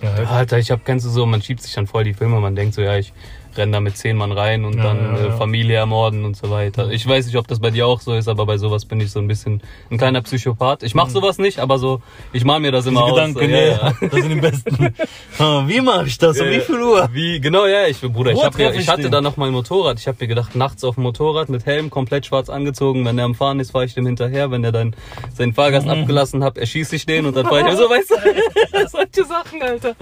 Ja, 0.00 0.22
ja, 0.22 0.28
Alter, 0.28 0.58
ich 0.58 0.70
hab, 0.70 0.84
kennst 0.84 1.04
du 1.04 1.10
so, 1.10 1.26
man 1.26 1.42
schiebt 1.42 1.60
sich 1.60 1.74
dann 1.74 1.88
voll 1.88 2.04
die 2.04 2.14
Filme, 2.14 2.38
man 2.38 2.54
denkt 2.54 2.74
so, 2.74 2.82
ja, 2.82 2.96
ich 2.96 3.12
renn 3.58 3.72
da 3.72 3.80
mit 3.80 3.96
zehn 3.96 4.16
Mann 4.16 4.32
rein 4.32 4.64
und 4.64 4.76
Ja, 4.76 4.82
dann 4.84 5.14
ja, 5.16 5.20
Äh, 5.20 5.26
ja. 5.28 5.36
Familie 5.36 5.76
ermorden 5.76 6.24
und 6.24 6.36
so 6.36 6.50
weiter. 6.50 6.90
Ich 6.90 7.06
weiß 7.06 7.26
nicht, 7.26 7.36
ob 7.36 7.46
das 7.48 7.60
bei 7.60 7.70
dir 7.70 7.86
auch 7.86 8.00
so 8.00 8.14
ist, 8.14 8.28
aber 8.28 8.46
bei 8.46 8.56
sowas 8.58 8.84
bin 8.86 9.00
ich 9.00 9.10
so 9.10 9.18
ein 9.20 9.28
bisschen 9.28 9.60
ein 9.90 9.98
kleiner 9.98 10.22
Psychopath. 10.22 10.82
Ich 10.82 10.94
mach 10.94 11.10
sowas 11.10 11.38
nicht, 11.38 11.58
aber 11.58 11.78
so, 11.78 12.00
ich 12.32 12.44
mal 12.44 12.60
mir 12.60 12.72
das 12.72 12.86
immer 12.86 13.04
Diese 13.06 13.12
aus. 13.22 13.34
Gedanken, 13.34 13.50
ja. 13.54 13.92
Das 14.10 14.20
sind 14.22 14.30
die 14.30 14.40
besten. 14.40 14.94
Ah, 15.38 15.64
Wie 15.66 15.80
mache 15.80 16.06
ich 16.06 16.16
das? 16.18 16.40
Um 16.40 16.48
wie 16.48 16.60
viel 16.60 16.80
Uhr? 16.80 17.08
Wie, 17.12 17.40
genau, 17.40 17.66
ja, 17.66 17.86
ich 17.86 17.98
bin 18.00 18.12
Bruder. 18.12 18.32
Ich, 18.32 18.42
hab 18.42 18.56
mir, 18.56 18.72
ich 18.72 18.80
ich 18.80 18.88
hatte 18.88 19.10
da 19.10 19.20
noch 19.20 19.36
mal 19.36 19.46
ein 19.46 19.52
Motorrad. 19.52 19.98
Ich 19.98 20.06
habe 20.08 20.16
mir 20.20 20.28
gedacht, 20.28 20.54
nachts 20.56 20.84
auf 20.84 20.94
dem 20.94 21.04
Motorrad 21.04 21.48
mit 21.48 21.66
Helm, 21.66 21.90
komplett 21.90 22.26
schwarz 22.26 22.48
angezogen. 22.48 23.04
Wenn 23.04 23.18
er 23.18 23.24
am 23.24 23.34
Fahren 23.34 23.60
ist, 23.60 23.72
fahre 23.72 23.84
ich 23.84 23.94
dem 23.94 24.06
hinterher. 24.06 24.50
Wenn 24.50 24.64
er 24.64 24.72
dann 24.72 24.94
seinen 25.34 25.52
Fahrgast 25.52 25.86
Mhm. 25.86 25.92
abgelassen 26.02 26.44
hat, 26.44 26.56
erschieße 26.58 26.96
ich 26.96 27.06
den 27.06 27.26
und 27.26 27.36
dann 27.36 27.46
fahre 27.46 27.68
ich 27.70 27.76
so, 27.76 27.88
weißt 27.90 28.10
du, 28.10 28.14
solche 28.88 29.28
Sachen, 29.28 29.62
Alter. 29.62 29.94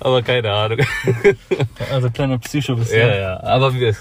Aber 0.00 0.22
keine 0.22 0.52
Ahnung. 0.52 0.78
Also 1.92 2.10
kleiner 2.10 2.38
Psycho 2.38 2.76
bist 2.76 2.92
du. 2.92 2.96
Ja, 3.00 3.16
ja, 3.16 3.42
aber 3.42 3.74
wir 3.74 3.94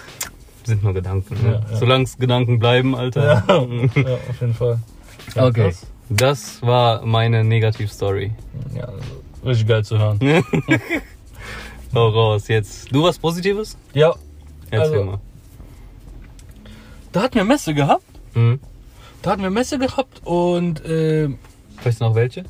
sind 0.64 0.84
nur 0.84 0.94
Gedanken. 0.94 1.36
Ne? 1.44 1.62
Ja, 1.66 1.72
ja. 1.72 1.78
Solange 1.78 2.04
es 2.04 2.18
Gedanken 2.18 2.60
bleiben, 2.60 2.96
Alter. 2.96 3.24
Ja, 3.26 3.44
ja, 4.02 4.14
auf 4.30 4.42
jeden 4.42 4.54
Fall. 4.54 4.80
Ja, 5.36 5.46
Okay. 5.48 5.64
krass. 5.70 5.86
Das 6.10 6.62
war 6.64 7.06
meine 7.06 7.44
Negativstory. 7.44 8.32
Ja, 8.76 8.86
also, 8.86 9.00
richtig 9.46 9.68
geil 9.68 9.84
zu 9.86 10.00
hören. 10.00 10.20
Hau 11.94 12.10
raus 12.10 12.48
jetzt. 12.48 12.92
Du 12.92 13.04
was 13.04 13.18
Positives? 13.20 13.78
Ja, 13.94 14.16
Erzähl 14.72 14.94
Also- 15.00 15.04
mal. 15.04 15.20
da 17.12 17.22
hatten 17.24 17.36
wir 17.36 17.44
Messe 17.44 17.74
gehabt. 17.74 18.04
Mhm. 18.36 18.60
Da 19.22 19.32
hatten 19.32 19.42
wir 19.44 19.50
Messe 19.50 19.78
gehabt 19.80 20.22
und 20.26 20.84
äh, 20.86 21.30
Weißt 21.84 22.00
du 22.02 22.06
noch 22.06 22.16
welche? 22.16 22.44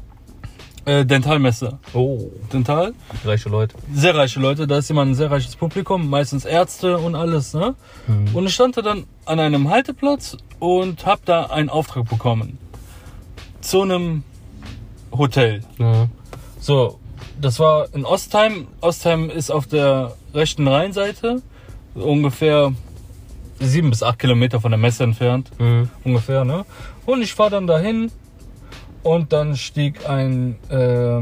Äh, 0.89 1.05
Dentalmesse. 1.05 1.77
Oh. 1.93 2.31
Dental. 2.51 2.93
Reiche 3.23 3.49
Leute. 3.49 3.75
Sehr 3.93 4.15
reiche 4.15 4.39
Leute, 4.39 4.65
da 4.67 4.77
ist 4.79 4.89
immer 4.89 5.03
ein 5.05 5.13
sehr 5.15 5.29
reiches 5.29 5.55
Publikum, 5.55 6.09
meistens 6.09 6.45
Ärzte 6.45 6.97
und 6.97 7.15
alles, 7.15 7.53
ne? 7.53 7.75
Und 8.33 8.45
ich 8.47 8.53
stand 8.55 8.75
da 8.77 8.81
dann 8.81 9.05
an 9.25 9.39
einem 9.39 9.69
Halteplatz 9.69 10.35
und 10.59 11.05
hab 11.05 11.23
da 11.25 11.45
einen 11.47 11.69
Auftrag 11.69 12.09
bekommen. 12.09 12.57
Zu 13.61 13.81
einem 13.83 14.23
Hotel. 15.11 15.61
Ja. 15.77 16.07
So, 16.59 16.99
das 17.39 17.59
war 17.59 17.87
in 17.93 18.05
Ostheim. 18.05 18.67
Ostheim 18.81 19.29
ist 19.29 19.51
auf 19.51 19.67
der 19.67 20.15
rechten 20.33 20.67
Rheinseite, 20.67 21.41
ungefähr 21.95 22.71
sieben 23.59 23.89
bis 23.89 24.01
acht 24.03 24.19
Kilometer 24.19 24.59
von 24.61 24.71
der 24.71 24.79
Messe 24.79 25.03
entfernt, 25.03 25.51
Mhm. 25.59 25.89
ungefähr, 26.03 26.45
ne? 26.45 26.65
Und 27.05 27.21
ich 27.21 27.33
fahr 27.33 27.49
dann 27.49 27.67
dahin 27.67 28.11
und 29.03 29.31
dann 29.33 29.55
stieg 29.55 30.07
ein 30.09 30.55
äh, 30.69 31.21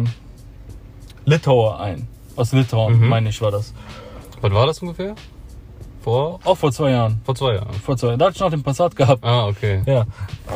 Litauer 1.26 1.80
ein. 1.80 2.08
Aus 2.36 2.54
Litauen, 2.54 3.00
Mhm. 3.00 3.08
meine 3.10 3.30
ich, 3.30 3.42
war 3.42 3.52
das. 3.52 3.74
Was 4.42 4.52
war 4.54 4.66
das 4.68 4.80
ungefähr? 4.82 5.16
Vor? 6.02 6.40
Auch 6.46 6.56
vor 6.56 6.72
zwei 6.72 6.92
Jahren. 6.92 7.20
Vor 7.26 7.36
zwei 7.36 7.56
Jahren. 7.56 7.74
Vor 7.74 7.98
zwei 7.98 8.08
Jahren. 8.10 8.20
Da 8.20 8.26
hatte 8.26 8.36
ich 8.36 8.42
noch 8.42 8.52
den 8.52 8.64
Passat 8.64 8.96
gehabt. 8.96 9.24
Ah, 9.26 9.48
okay. 9.48 9.82
Ja. 9.86 10.06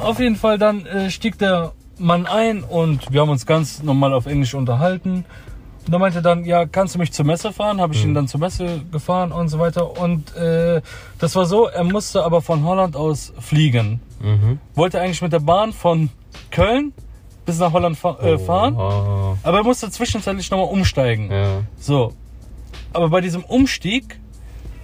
Auf 0.03 0.19
jeden 0.19 0.35
Fall, 0.35 0.57
dann 0.57 0.85
äh, 0.85 1.09
stieg 1.09 1.37
der 1.39 1.73
Mann 1.97 2.25
ein 2.25 2.63
und 2.63 3.11
wir 3.11 3.21
haben 3.21 3.29
uns 3.29 3.45
ganz 3.45 3.81
normal 3.83 4.13
auf 4.13 4.27
Englisch 4.27 4.53
unterhalten. 4.53 5.25
Und 5.87 5.93
er 5.93 5.99
meinte 5.99 6.21
dann, 6.21 6.45
ja, 6.45 6.65
kannst 6.67 6.93
du 6.93 6.99
mich 6.99 7.11
zur 7.11 7.25
Messe 7.25 7.51
fahren? 7.51 7.81
Habe 7.81 7.95
ich 7.95 8.05
ihn 8.05 8.13
dann 8.13 8.27
zur 8.27 8.39
Messe 8.39 8.81
gefahren 8.91 9.31
und 9.31 9.49
so 9.49 9.57
weiter. 9.57 9.99
Und 9.99 10.35
äh, 10.35 10.81
das 11.17 11.35
war 11.35 11.45
so, 11.45 11.65
er 11.67 11.83
musste 11.83 12.23
aber 12.23 12.43
von 12.43 12.63
Holland 12.63 12.95
aus 12.95 13.33
fliegen. 13.39 13.99
Mhm. 14.21 14.59
Wollte 14.75 15.01
eigentlich 15.01 15.23
mit 15.23 15.33
der 15.33 15.39
Bahn 15.39 15.73
von 15.73 16.09
Köln 16.51 16.93
bis 17.45 17.59
nach 17.59 17.71
Holland 17.73 17.97
fa 17.97 18.17
äh, 18.21 18.37
fahren, 18.37 18.75
Oh, 18.75 19.37
aber 19.43 19.57
er 19.57 19.63
musste 19.63 19.89
zwischenzeitlich 19.89 20.49
nochmal 20.51 20.67
umsteigen. 20.67 21.31
ja. 21.31 21.61
So. 21.79 22.13
Aber 22.93 23.09
bei 23.09 23.21
diesem 23.21 23.43
Umstieg 23.45 24.19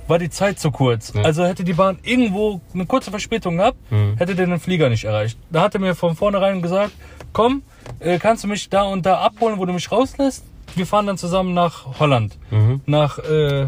war 0.07 0.17
die 0.19 0.29
Zeit 0.29 0.59
zu 0.59 0.71
kurz. 0.71 1.11
Ja. 1.13 1.23
Also 1.23 1.43
hätte 1.45 1.63
die 1.65 1.73
Bahn 1.73 1.99
irgendwo 2.03 2.61
eine 2.73 2.85
kurze 2.85 3.11
Verspätung 3.11 3.57
gehabt, 3.57 3.77
Mhm. 3.91 4.15
hätte 4.17 4.33
der 4.35 4.45
den 4.45 4.59
Flieger 4.59 4.89
nicht 4.89 5.03
erreicht. 5.03 5.37
Da 5.49 5.61
hat 5.61 5.73
er 5.73 5.81
mir 5.81 5.93
von 5.95 6.15
vornherein 6.15 6.61
gesagt, 6.61 6.93
komm, 7.33 7.63
äh, 7.99 8.17
kannst 8.17 8.43
du 8.45 8.47
mich 8.47 8.69
da 8.69 8.83
und 8.83 9.05
da 9.05 9.17
abholen, 9.19 9.57
wo 9.59 9.65
du 9.65 9.73
mich 9.73 9.91
rauslässt? 9.91 10.45
Wir 10.75 10.85
fahren 10.87 11.07
dann 11.07 11.17
zusammen 11.17 11.53
nach 11.53 11.99
Holland. 11.99 12.37
Mhm. 12.51 12.79
Nach, 12.85 13.17
äh, 13.19 13.67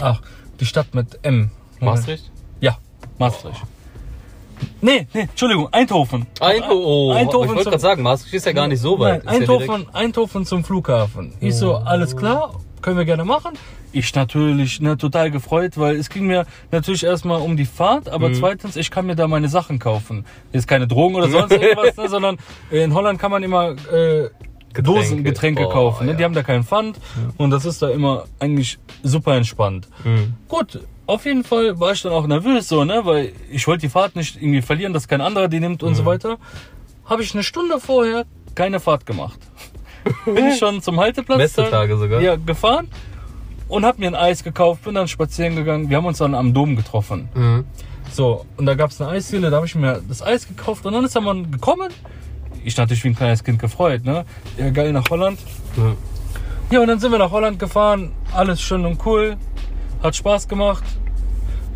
ach, 0.00 0.22
die 0.60 0.66
Stadt 0.66 0.94
mit 0.94 1.18
M. 1.22 1.50
Maastricht? 1.80 2.30
Ja, 2.60 2.78
Maastricht. 3.18 3.60
Nee, 4.80 5.06
nee, 5.14 5.20
Entschuldigung, 5.22 5.68
Eindhoven. 5.72 6.26
Eindhoven. 6.40 6.76
Oh, 6.84 7.12
ich 7.12 7.18
Eindhoven 7.20 7.48
wollte 7.48 7.62
zum- 7.64 7.70
gerade 7.70 7.82
sagen, 7.82 8.02
Maastricht 8.02 8.34
ist 8.34 8.46
ja 8.46 8.52
gar 8.52 8.68
nicht 8.68 8.80
so 8.80 8.98
weit. 8.98 9.24
Nein, 9.24 9.42
Ist 9.42 9.48
ja 9.48 9.54
Eindhoven, 9.54 9.86
Eindhoven 9.94 10.44
zum 10.46 10.64
Flughafen. 10.64 11.32
Ich 11.40 11.54
so, 11.56 11.74
alles 11.76 12.16
klar, 12.16 12.54
können 12.82 12.96
wir 12.98 13.04
gerne 13.04 13.24
machen. 13.24 13.54
Ich 13.92 14.12
natürlich 14.14 14.80
ne, 14.80 14.96
total 14.98 15.30
gefreut, 15.30 15.78
weil 15.78 15.94
es 15.96 16.08
ging 16.10 16.26
mir 16.26 16.46
natürlich 16.72 17.04
erstmal 17.04 17.40
um 17.40 17.56
die 17.56 17.64
Fahrt, 17.64 18.08
aber 18.08 18.28
Mhm. 18.30 18.34
zweitens, 18.34 18.74
ich 18.76 18.90
kann 18.90 19.06
mir 19.06 19.14
da 19.14 19.28
meine 19.28 19.48
Sachen 19.48 19.78
kaufen. 19.78 20.24
Jetzt 20.52 20.66
keine 20.66 20.88
Drogen 20.88 21.14
oder 21.14 21.28
sonst 21.28 21.52
irgendwas, 21.52 21.96
ne, 21.96 22.08
sondern 22.08 22.36
in 22.72 22.92
Holland 22.92 23.20
kann 23.20 23.30
man 23.30 23.42
immer 23.44 23.70
äh, 23.92 24.30
Dosen 24.82 25.22
Getränke 25.22 25.68
Oh, 25.68 25.70
kaufen. 25.70 26.06
Ne? 26.06 26.12
ja. 26.12 26.18
Die 26.18 26.24
haben 26.24 26.34
da 26.34 26.42
keinen 26.42 26.64
Pfand 26.64 26.98
und 27.36 27.50
das 27.50 27.64
ist 27.64 27.80
da 27.80 27.90
immer 27.90 28.24
eigentlich 28.40 28.78
super 29.04 29.36
entspannt. 29.36 29.86
Mhm. 30.02 30.34
Gut, 30.48 30.80
auf 31.06 31.24
jeden 31.26 31.44
Fall 31.44 31.78
war 31.80 31.92
ich 31.92 32.02
dann 32.02 32.12
auch 32.12 32.26
nervös 32.26 32.68
so, 32.68 32.84
ne, 32.84 33.00
weil 33.04 33.32
ich 33.50 33.66
wollte 33.66 33.82
die 33.82 33.88
Fahrt 33.88 34.16
nicht 34.16 34.36
irgendwie 34.36 34.62
verlieren, 34.62 34.92
dass 34.92 35.06
kein 35.08 35.20
anderer 35.20 35.48
die 35.48 35.60
nimmt 35.60 35.82
und 35.82 35.90
Mhm. 35.92 35.94
so 35.96 36.04
weiter. 36.04 36.38
Habe 37.04 37.22
ich 37.22 37.34
eine 37.34 37.42
Stunde 37.42 37.78
vorher 37.80 38.24
keine 38.54 38.80
Fahrt 38.80 39.04
gemacht. 39.06 39.38
Bin 40.24 40.46
ich 40.48 40.58
schon 40.58 40.80
zum 40.82 41.00
Halteplatz 41.00 41.38
Messetage 41.38 41.96
sogar? 41.96 42.20
Ja, 42.20 42.36
gefahren 42.36 42.88
und 43.68 43.84
habe 43.84 44.00
mir 44.00 44.06
ein 44.08 44.14
Eis 44.14 44.44
gekauft, 44.44 44.84
bin 44.84 44.94
dann 44.94 45.08
spazieren 45.08 45.56
gegangen. 45.56 45.88
Wir 45.90 45.96
haben 45.96 46.06
uns 46.06 46.18
dann 46.18 46.34
am 46.34 46.52
Dom 46.54 46.76
getroffen. 46.76 47.28
Mhm. 47.34 47.64
So, 48.12 48.44
und 48.56 48.66
da 48.66 48.74
gab 48.74 48.90
es 48.90 49.00
eine 49.00 49.10
Eisdiele, 49.10 49.50
da 49.50 49.56
habe 49.56 49.66
ich 49.66 49.74
mir 49.74 50.00
das 50.08 50.22
Eis 50.22 50.46
gekauft 50.46 50.86
und 50.86 50.92
dann 50.92 51.04
ist 51.04 51.14
der 51.14 51.22
Mann 51.22 51.50
gekommen. 51.50 51.90
Ich 52.64 52.76
natürlich 52.76 53.02
wie 53.04 53.08
ein 53.08 53.16
kleines 53.16 53.42
Kind 53.44 53.58
gefreut, 53.58 54.04
ne? 54.04 54.24
Ja, 54.56 54.70
geil 54.70 54.92
nach 54.92 55.08
Holland. 55.10 55.38
Ja. 55.76 55.94
Ja, 56.70 56.80
und 56.80 56.86
dann 56.88 56.98
sind 56.98 57.10
wir 57.12 57.18
nach 57.18 57.30
Holland 57.30 57.58
gefahren. 57.58 58.12
Alles 58.32 58.60
schön 58.62 58.86
und 58.86 59.04
cool. 59.04 59.36
Hat 60.04 60.14
Spaß 60.14 60.48
gemacht. 60.48 60.84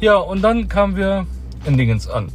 Ja, 0.00 0.16
und 0.16 0.42
dann 0.42 0.68
kamen 0.68 0.96
wir 0.96 1.26
in 1.64 1.78
Dingens 1.78 2.06
an. 2.06 2.30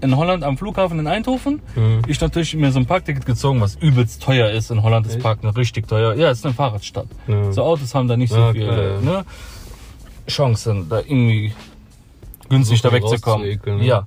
In 0.00 0.16
Holland 0.16 0.42
am 0.42 0.56
Flughafen 0.56 0.98
in 0.98 1.06
Eindhoven. 1.06 1.60
Mhm. 1.76 2.00
Ich 2.08 2.18
natürlich 2.18 2.54
mir 2.56 2.72
so 2.72 2.78
ein 2.78 2.86
Parkticket 2.86 3.26
gezogen, 3.26 3.60
was 3.60 3.76
übelst 3.76 4.22
teuer 4.22 4.50
ist. 4.50 4.70
In 4.70 4.82
Holland 4.82 5.06
ist 5.06 5.16
Echt? 5.16 5.22
Parken 5.22 5.46
richtig 5.50 5.86
teuer. 5.86 6.14
Ja, 6.14 6.30
es 6.30 6.38
ist 6.38 6.46
eine 6.46 6.54
Fahrradstadt. 6.54 7.08
Ja. 7.28 7.52
So 7.52 7.62
Autos 7.62 7.94
haben 7.94 8.08
da 8.08 8.16
nicht 8.16 8.30
so 8.32 8.38
Ja, 8.38 8.52
viel 8.52 8.64
klar, 8.64 8.78
ja. 8.82 9.00
ne, 9.00 9.24
Chancen, 10.26 10.88
da 10.88 11.00
irgendwie 11.00 11.52
günstig 12.48 12.80
da 12.80 12.90
wegzukommen. 12.90 13.60
ne? 13.66 13.84
Ja. 13.84 14.06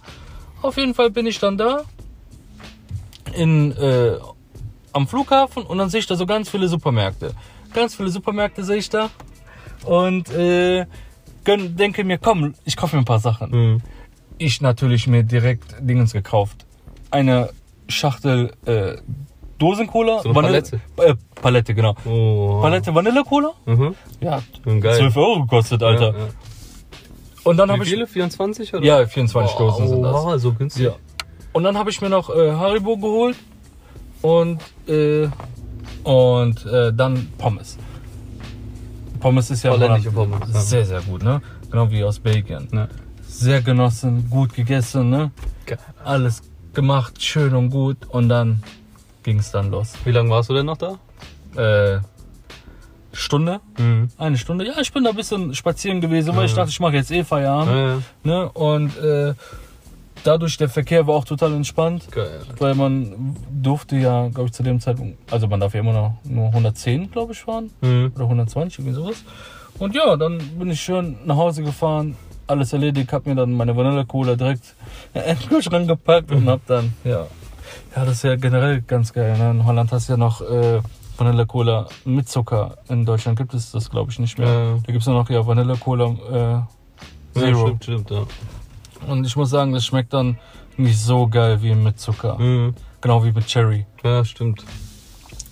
Auf 0.64 0.76
jeden 0.78 0.96
Fall 0.96 1.12
bin 1.12 1.28
ich 1.28 1.38
dann 1.40 1.56
da 1.56 1.82
in, 3.36 3.74
äh, 3.78 4.14
am 4.92 5.08
Flughafen 5.08 5.62
und 5.64 5.78
dann 5.78 5.90
sehe 5.92 6.00
ich 6.00 6.08
da 6.08 6.16
so 6.16 6.26
ganz 6.26 6.50
viele 6.50 6.68
Supermärkte. 6.68 7.36
Ganz 7.76 7.94
viele 7.94 8.10
Supermärkte 8.10 8.64
sehe 8.64 8.78
ich 8.78 8.90
da 8.90 9.12
und 9.86 10.32
äh, 10.32 10.88
gönn, 11.48 11.76
denke 11.78 12.04
mir, 12.04 12.18
komm, 12.20 12.54
ich 12.66 12.76
kaufe 12.78 12.96
mir 12.96 13.02
ein 13.02 13.06
paar 13.06 13.20
Sachen. 13.20 13.50
Mhm. 13.52 13.82
Ich 14.38 14.62
natürlich 14.62 15.08
mir 15.08 15.24
direkt 15.24 15.76
Dingens 15.80 16.12
gekauft. 16.14 16.66
Eine 17.10 17.50
Schachtel 17.88 18.52
äh, 18.66 18.98
Dosencola. 19.58 20.22
So 20.22 20.30
Vanille- 20.32 20.80
Äh, 20.98 21.16
Palette, 21.42 21.74
genau. 21.74 21.96
Oh. 22.06 22.60
Palette 22.62 22.94
Vanille-Cola? 22.94 23.52
Mhm. 23.66 23.96
Ja, 24.22 24.42
Geil. 24.66 24.98
12 24.98 25.18
Euro 25.18 25.42
gekostet, 25.42 25.82
Alter. 25.82 26.12
Ja, 26.14 26.18
ja. 26.20 26.28
Und 27.44 27.58
dann 27.58 27.72
habe 27.72 27.80
Wie 27.80 27.84
ich. 27.86 27.90
viele? 27.92 28.08
24 28.08 28.74
oder? 28.76 28.84
Ja, 28.86 29.06
24 29.08 29.56
oh, 29.56 29.60
Dosen 29.60 29.88
sind 29.88 30.04
das. 30.04 30.16
Oh, 30.26 30.38
so 30.38 30.54
günstig. 30.54 30.84
Ja. 30.86 30.92
Und 31.54 31.64
dann 31.64 31.78
habe 31.78 31.90
ich 31.90 32.02
mir 32.02 32.10
noch 32.10 32.30
äh, 32.30 32.52
Haribo 32.52 32.98
geholt 32.98 33.38
und, 34.22 34.60
äh, 34.88 35.28
und 36.04 36.66
äh, 36.66 36.92
dann 36.94 37.32
Pommes. 37.38 37.78
Pommes 39.28 39.50
ist 39.52 39.64
ja 39.64 39.72
Holländische 39.72 40.14
Holland- 40.16 40.40
Pommes, 40.40 40.54
ja. 40.54 40.62
sehr, 40.62 40.86
sehr 40.86 41.02
gut, 41.02 41.22
ne? 41.22 41.42
Genau 41.70 41.92
wie 41.92 42.02
aus 42.02 42.18
Belgien. 42.20 42.70
Ja. 42.72 42.88
Sehr 43.28 43.62
genossen, 43.62 44.30
gut 44.30 44.54
gegessen, 44.54 45.10
ne? 45.10 45.32
Geil. 45.66 45.78
Alles 46.06 46.42
gemacht, 46.74 47.22
schön 47.22 47.54
und 47.54 47.70
gut. 47.70 47.98
Und 48.08 48.30
dann 48.30 48.64
ging 49.24 49.40
es 49.40 49.52
dann 49.52 49.70
los. 49.70 49.94
Wie 50.06 50.12
lange 50.12 50.30
warst 50.30 50.50
du 50.50 50.54
denn 50.54 50.66
noch 50.68 50.78
da? 50.78 50.98
Äh, 51.62 52.00
Stunde? 53.12 53.60
Mhm. 53.78 54.08
Eine 54.18 54.38
Stunde? 54.38 54.66
Ja, 54.66 54.80
ich 54.80 54.94
bin 54.94 55.04
da 55.04 55.10
ein 55.10 55.16
bisschen 55.18 55.54
spazieren 55.54 56.00
gewesen, 56.00 56.34
weil 56.36 56.46
ich 56.46 56.54
dachte, 56.54 56.70
ich 56.70 56.80
mache 56.80 56.96
jetzt 56.96 57.12
eh 57.12 57.26
Feierabend. 57.26 58.04
Ne? 58.24 58.50
Und 58.54 58.98
äh, 58.98 59.34
dadurch, 60.24 60.58
der 60.58 60.70
Verkehr 60.70 61.08
war 61.08 61.16
auch 61.16 61.26
total 61.26 61.54
entspannt. 61.54 62.08
Geil. 62.12 62.42
Weil 62.60 62.76
man 62.76 63.36
durfte 63.52 63.96
ja, 63.98 64.28
glaube 64.30 64.46
ich, 64.48 64.54
zu 64.54 64.64
dem 64.64 64.80
Zeitpunkt, 64.80 65.18
also 65.32 65.48
man 65.48 65.60
darf 65.60 65.74
ja 65.74 65.80
immer 65.82 65.94
noch 65.94 66.14
nur 66.24 66.48
110, 66.48 67.12
glaube 67.12 67.34
ich, 67.34 67.40
fahren. 67.40 67.70
Mhm. 67.82 68.12
Oder 68.16 68.24
120, 68.26 68.80
irgendwie 68.80 68.96
sowas. 68.96 69.24
Und 69.80 69.96
ja, 69.96 70.16
dann 70.18 70.38
bin 70.58 70.70
ich 70.72 70.82
schön 70.82 71.18
nach 71.26 71.36
Hause 71.38 71.64
gefahren, 71.64 72.16
alles 72.48 72.74
erledigt, 72.74 73.12
hab 73.14 73.26
mir 73.26 73.36
dann 73.36 73.52
meine 73.54 73.76
Vanille-Cola 73.76 74.36
direkt 74.36 74.76
in 75.14 75.22
den 75.22 75.40
Kühlschrank 75.50 75.88
gepackt 75.88 76.32
und 76.32 76.48
hab 76.50 76.66
dann, 76.66 76.94
ja. 77.04 77.28
Ja, 77.96 78.06
das 78.06 78.16
ist 78.16 78.24
ja 78.24 78.36
generell 78.36 78.82
ganz 78.82 79.12
geil. 79.14 79.38
Ne? 79.38 79.52
In 79.52 79.66
Holland 79.66 79.92
hast 79.92 80.08
du 80.08 80.14
ja 80.14 80.18
noch 80.18 80.42
äh, 80.42 80.80
Vanille-Cola 81.18 81.88
mit 82.06 82.30
Zucker. 82.30 82.78
In 82.90 83.06
Deutschland 83.06 83.38
gibt 83.38 83.54
es 83.54 83.72
das, 83.72 83.90
glaube 83.90 84.12
ich, 84.12 84.20
nicht 84.20 84.38
mehr. 84.38 84.48
Ja. 84.48 84.74
Da 84.76 84.92
gibt 84.92 85.02
es 85.02 85.06
nur 85.08 85.16
noch 85.16 85.30
ja 85.30 85.46
Vanille-Cola 85.46 86.06
äh, 86.32 86.40
Ja, 86.40 86.68
Zero. 87.36 87.68
stimmt, 87.68 87.84
stimmt, 87.84 88.12
ja. 88.12 88.24
Und 89.08 89.26
ich 89.26 89.36
muss 89.36 89.50
sagen, 89.50 89.74
das 89.74 89.86
schmeckt 89.86 90.14
dann 90.14 90.38
nicht 90.78 91.00
so 91.00 91.28
geil 91.28 91.62
wie 91.62 91.74
mit 91.76 92.00
Zucker. 92.00 92.38
Mhm. 92.38 92.74
Genau 93.02 93.24
wie 93.24 93.32
mit 93.32 93.46
Cherry. 93.48 93.86
Ja, 94.04 94.24
stimmt. 94.26 94.64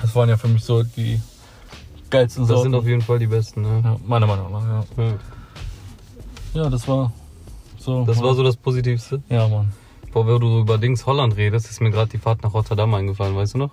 Das 0.02 0.16
waren 0.16 0.30
ja 0.30 0.38
für 0.38 0.48
mich 0.48 0.64
so 0.64 0.84
die 0.84 1.22
geilsten 2.10 2.44
Das 2.44 2.50
Sorten. 2.50 2.64
sind 2.72 2.76
auf 2.76 2.86
jeden 2.88 3.02
Fall 3.02 3.20
die 3.20 3.28
besten, 3.28 3.62
ne? 3.62 3.82
ja, 3.84 3.98
meiner 4.06 4.28
Meinung 4.28 4.52
nach, 4.52 4.64
ja. 4.98 5.04
Ja. 5.04 5.14
Ja, 6.54 6.70
das 6.70 6.88
war 6.88 7.12
so. 7.78 8.06
Das 8.06 8.22
war 8.22 8.34
so 8.34 8.44
das 8.44 8.56
Positivste. 8.56 9.22
Ja, 9.30 9.48
Mann. 9.48 9.72
Boah, 10.12 10.26
wenn 10.26 10.40
du 10.40 10.48
so 10.50 10.60
über 10.62 10.78
Dings 10.78 11.06
Holland 11.06 11.36
redest, 11.36 11.70
ist 11.70 11.82
mir 11.82 11.92
gerade 11.92 12.10
die 12.10 12.18
Fahrt 12.18 12.42
nach 12.44 12.54
Rotterdam 12.54 12.94
eingefallen, 12.94 13.36
weißt 13.36 13.56
du 13.56 13.58
noch? 13.58 13.72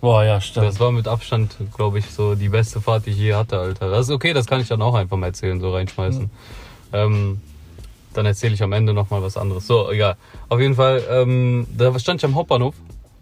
Boah, 0.00 0.24
ja, 0.24 0.40
stimmt. 0.40 0.66
Das 0.66 0.80
war 0.80 0.90
mit 0.90 1.06
Abstand, 1.06 1.56
glaube 1.76 1.98
ich, 1.98 2.06
so 2.10 2.34
die 2.34 2.48
beste 2.48 2.80
Fahrt, 2.80 3.06
die 3.06 3.10
ich 3.10 3.18
je 3.18 3.34
hatte, 3.34 3.58
Alter. 3.58 3.90
Das 3.90 4.06
ist 4.08 4.10
okay, 4.14 4.32
das 4.32 4.46
kann 4.46 4.60
ich 4.60 4.68
dann 4.68 4.80
auch 4.82 4.94
einfach 4.94 5.16
mal 5.16 5.26
erzählen, 5.26 5.60
so 5.60 5.72
reinschmeißen. 5.72 6.30
Ähm, 6.92 7.40
dann 8.14 8.26
erzähle 8.26 8.54
ich 8.54 8.62
am 8.62 8.72
Ende 8.72 8.92
nochmal 8.92 9.22
was 9.22 9.36
anderes. 9.36 9.66
So, 9.66 9.90
egal. 9.90 10.16
Auf 10.48 10.60
jeden 10.60 10.74
Fall, 10.74 11.02
ähm, 11.10 11.66
da 11.76 11.98
stand 11.98 12.20
ich 12.20 12.24
am 12.24 12.34
Hauptbahnhof. 12.34 12.74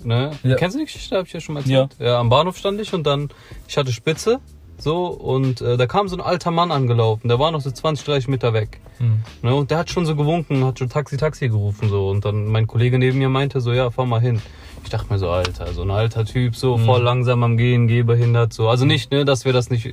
Ne? 0.02 0.30
Ja. 0.42 0.56
Kennst 0.56 0.74
du 0.76 0.78
die 0.80 0.86
Geschichte? 0.86 1.16
Hab 1.16 1.26
ich 1.26 1.32
ja 1.32 1.40
schon 1.40 1.54
mal 1.54 1.60
erzählt. 1.60 1.96
Ja. 1.98 2.18
Am 2.18 2.28
Bahnhof 2.30 2.56
stand 2.56 2.80
ich 2.80 2.92
und 2.94 3.06
dann, 3.06 3.28
ich 3.68 3.76
hatte 3.76 3.92
Spitze. 3.92 4.40
So, 4.78 5.08
und 5.08 5.60
äh, 5.60 5.76
da 5.76 5.86
kam 5.86 6.08
so 6.08 6.16
ein 6.16 6.22
alter 6.22 6.50
Mann 6.50 6.70
angelaufen. 6.72 7.28
Der 7.28 7.38
war 7.38 7.50
noch 7.50 7.60
so 7.60 7.70
20, 7.70 8.06
30 8.06 8.28
Meter 8.28 8.54
weg. 8.54 8.80
Hm. 8.96 9.20
Ne, 9.42 9.54
und 9.54 9.70
der 9.70 9.76
hat 9.76 9.90
schon 9.90 10.06
so 10.06 10.16
gewunken, 10.16 10.64
hat 10.64 10.78
schon 10.78 10.88
Taxi, 10.88 11.18
Taxi 11.18 11.48
gerufen 11.50 11.90
so. 11.90 12.08
Und 12.08 12.24
dann 12.24 12.46
mein 12.46 12.66
Kollege 12.66 12.98
neben 12.98 13.18
mir 13.18 13.28
meinte 13.28 13.60
so, 13.60 13.72
ja, 13.74 13.90
fahr 13.90 14.06
mal 14.06 14.22
hin. 14.22 14.40
Ich 14.82 14.88
dachte 14.88 15.12
mir 15.12 15.18
so, 15.18 15.28
Alter, 15.28 15.74
so 15.74 15.82
ein 15.82 15.90
alter 15.90 16.24
Typ, 16.24 16.56
so 16.56 16.78
Mhm. 16.78 16.86
voll 16.86 17.02
langsam 17.02 17.42
am 17.44 17.58
Gehen, 17.58 17.88
gehbehindert, 17.88 18.54
so. 18.54 18.70
Also 18.70 18.86
nicht, 18.86 19.10
ne, 19.10 19.26
dass 19.26 19.44
wir 19.44 19.52
das 19.52 19.68
nicht 19.68 19.92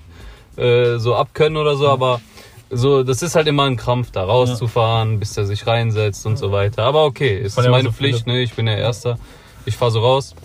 äh, 0.55 0.97
so 0.99 1.15
abkönnen 1.15 1.57
oder 1.57 1.75
so, 1.75 1.89
aber 1.89 2.21
so, 2.69 3.03
das 3.03 3.21
ist 3.21 3.35
halt 3.35 3.47
immer 3.47 3.63
ein 3.63 3.77
Krampf, 3.77 4.11
da 4.11 4.23
rauszufahren, 4.23 5.19
bis 5.19 5.33
der 5.33 5.45
sich 5.45 5.65
reinsetzt 5.67 6.25
und 6.25 6.37
so 6.37 6.51
weiter. 6.51 6.83
Aber 6.83 7.05
okay, 7.05 7.37
es 7.39 7.57
ist 7.57 7.63
ja 7.63 7.71
meine 7.71 7.85
so 7.89 7.91
viele. 7.91 8.09
Pflicht, 8.11 8.27
ne, 8.27 8.41
ich 8.41 8.53
bin 8.53 8.65
der 8.65 8.77
Erster. 8.77 9.17
Ich 9.65 9.75
fahr 9.77 9.91
so 9.91 9.99
raus, 9.99 10.35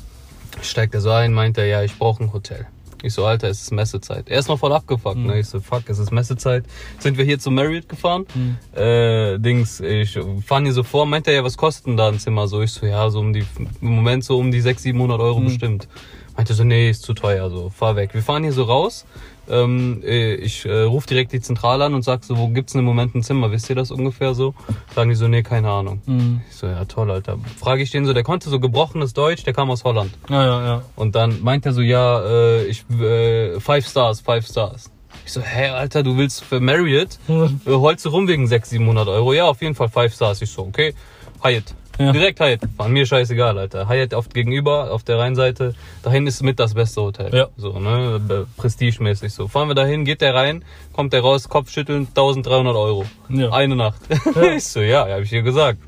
steigt 0.62 0.94
er 0.94 1.00
so 1.00 1.10
ein, 1.10 1.32
meint 1.32 1.58
er, 1.58 1.66
ja, 1.66 1.82
ich 1.82 1.96
brauche 1.98 2.22
ein 2.24 2.32
Hotel. 2.32 2.66
Ich 3.04 3.14
so, 3.14 3.24
Alter, 3.24 3.48
es 3.48 3.62
ist 3.62 3.72
Messezeit. 3.72 4.28
Er 4.28 4.38
ist 4.38 4.46
noch 4.48 4.60
voll 4.60 4.72
abgefuckt, 4.72 5.16
Mhm. 5.16 5.26
ne? 5.26 5.40
Ich 5.40 5.48
so, 5.48 5.58
fuck, 5.58 5.82
es 5.88 5.98
ist 5.98 6.12
Messezeit. 6.12 6.64
Sind 7.00 7.18
wir 7.18 7.24
hier 7.24 7.40
zu 7.40 7.50
Marriott 7.50 7.88
gefahren? 7.88 8.26
Mhm. 8.32 8.56
Äh, 8.80 9.38
Dings, 9.40 9.80
ich 9.80 10.16
fahren 10.46 10.64
hier 10.64 10.72
so 10.72 10.84
vor, 10.84 11.04
meint 11.06 11.26
er 11.26 11.34
ja, 11.34 11.42
was 11.42 11.56
kostet 11.56 11.86
denn 11.86 11.96
da 11.96 12.06
ein 12.08 12.20
Zimmer? 12.20 12.46
So, 12.46 12.62
ich 12.62 12.70
so, 12.70 12.86
ja, 12.86 13.10
so 13.10 13.18
um 13.18 13.32
die, 13.32 13.44
im 13.80 13.88
Moment 13.88 14.22
so 14.24 14.38
um 14.38 14.52
die 14.52 14.60
600, 14.60 14.82
700 14.82 15.20
Euro 15.20 15.40
Mhm. 15.40 15.44
bestimmt. 15.46 15.88
Meinte 16.36 16.54
so, 16.54 16.64
nee, 16.64 16.90
ist 16.90 17.02
zu 17.02 17.14
teuer, 17.14 17.50
so, 17.50 17.70
fahr 17.70 17.96
weg. 17.96 18.14
Wir 18.14 18.22
fahren 18.22 18.42
hier 18.42 18.52
so 18.52 18.64
raus. 18.64 19.04
Ähm, 19.48 20.02
äh, 20.04 20.34
ich 20.34 20.64
äh, 20.64 20.82
rufe 20.82 21.06
direkt 21.06 21.32
die 21.32 21.40
Zentrale 21.40 21.84
an 21.84 21.94
und 21.94 22.02
sag 22.02 22.24
so, 22.24 22.38
wo 22.38 22.48
gibt's 22.48 22.72
denn 22.72 22.78
im 22.78 22.84
Moment 22.84 23.14
ein 23.14 23.22
Zimmer? 23.22 23.50
Wisst 23.50 23.68
ihr 23.68 23.76
das 23.76 23.90
ungefähr 23.90 24.34
so? 24.34 24.54
Sagen 24.94 25.10
die 25.10 25.16
so, 25.16 25.26
nee, 25.26 25.42
keine 25.42 25.68
Ahnung. 25.68 26.00
Hm. 26.06 26.40
Ich 26.48 26.56
so, 26.56 26.66
ja, 26.68 26.84
toll, 26.84 27.10
Alter. 27.10 27.38
Frage 27.58 27.82
ich 27.82 27.90
den 27.90 28.06
so, 28.06 28.12
der 28.12 28.22
konnte 28.22 28.48
so 28.48 28.60
gebrochenes 28.60 29.12
Deutsch, 29.14 29.42
der 29.42 29.52
kam 29.52 29.70
aus 29.70 29.84
Holland. 29.84 30.12
Ja, 30.30 30.44
ja, 30.44 30.64
ja. 30.64 30.82
Und 30.94 31.16
dann 31.16 31.42
meint 31.42 31.66
er 31.66 31.72
so, 31.72 31.80
ja, 31.80 32.22
äh, 32.22 32.64
ich, 32.66 32.88
äh, 32.90 33.58
five 33.58 33.86
stars, 33.86 34.20
five 34.20 34.46
stars. 34.46 34.90
Ich 35.26 35.32
so, 35.32 35.40
hä, 35.40 35.68
Alter, 35.68 36.02
du 36.02 36.16
willst 36.16 36.44
für 36.44 36.60
Marriott? 36.60 37.18
Äh, 37.28 37.70
holst 37.70 38.04
du 38.04 38.10
rum 38.10 38.28
wegen 38.28 38.46
600, 38.46 38.70
700 38.70 39.08
Euro? 39.08 39.32
Ja, 39.32 39.46
auf 39.46 39.60
jeden 39.60 39.74
Fall 39.74 39.88
five 39.88 40.14
stars. 40.14 40.40
Ich 40.40 40.50
so, 40.50 40.62
okay, 40.62 40.94
Hyatt. 41.42 41.74
Ja. 42.02 42.12
Direkt 42.12 42.40
Hyatt. 42.40 42.60
War 42.76 42.88
mir 42.88 43.06
scheißegal, 43.06 43.58
Alter. 43.58 43.88
Hyatt 43.88 44.14
auf 44.14 44.28
gegenüber, 44.28 44.90
auf 44.90 45.04
der 45.04 45.18
Rheinseite. 45.18 45.74
Dahin 46.02 46.26
ist 46.26 46.42
mit 46.42 46.58
das 46.58 46.74
beste 46.74 47.02
Hotel. 47.02 47.34
Ja. 47.34 47.48
So, 47.56 47.78
ne, 47.78 48.46
prestigemäßig 48.56 49.32
so. 49.32 49.48
Fahren 49.48 49.68
wir 49.68 49.74
dahin, 49.74 50.04
geht 50.04 50.20
der 50.20 50.34
rein, 50.34 50.64
kommt 50.92 51.12
der 51.12 51.20
raus, 51.20 51.48
Kopfschütteln, 51.48 52.08
1300 52.08 52.74
Euro. 52.74 53.04
Ja. 53.28 53.50
Eine 53.50 53.76
Nacht. 53.76 54.00
ich 54.56 54.64
so, 54.64 54.80
ja, 54.80 55.08
hab 55.08 55.20
ich 55.20 55.30
dir 55.30 55.42
gesagt. 55.42 55.78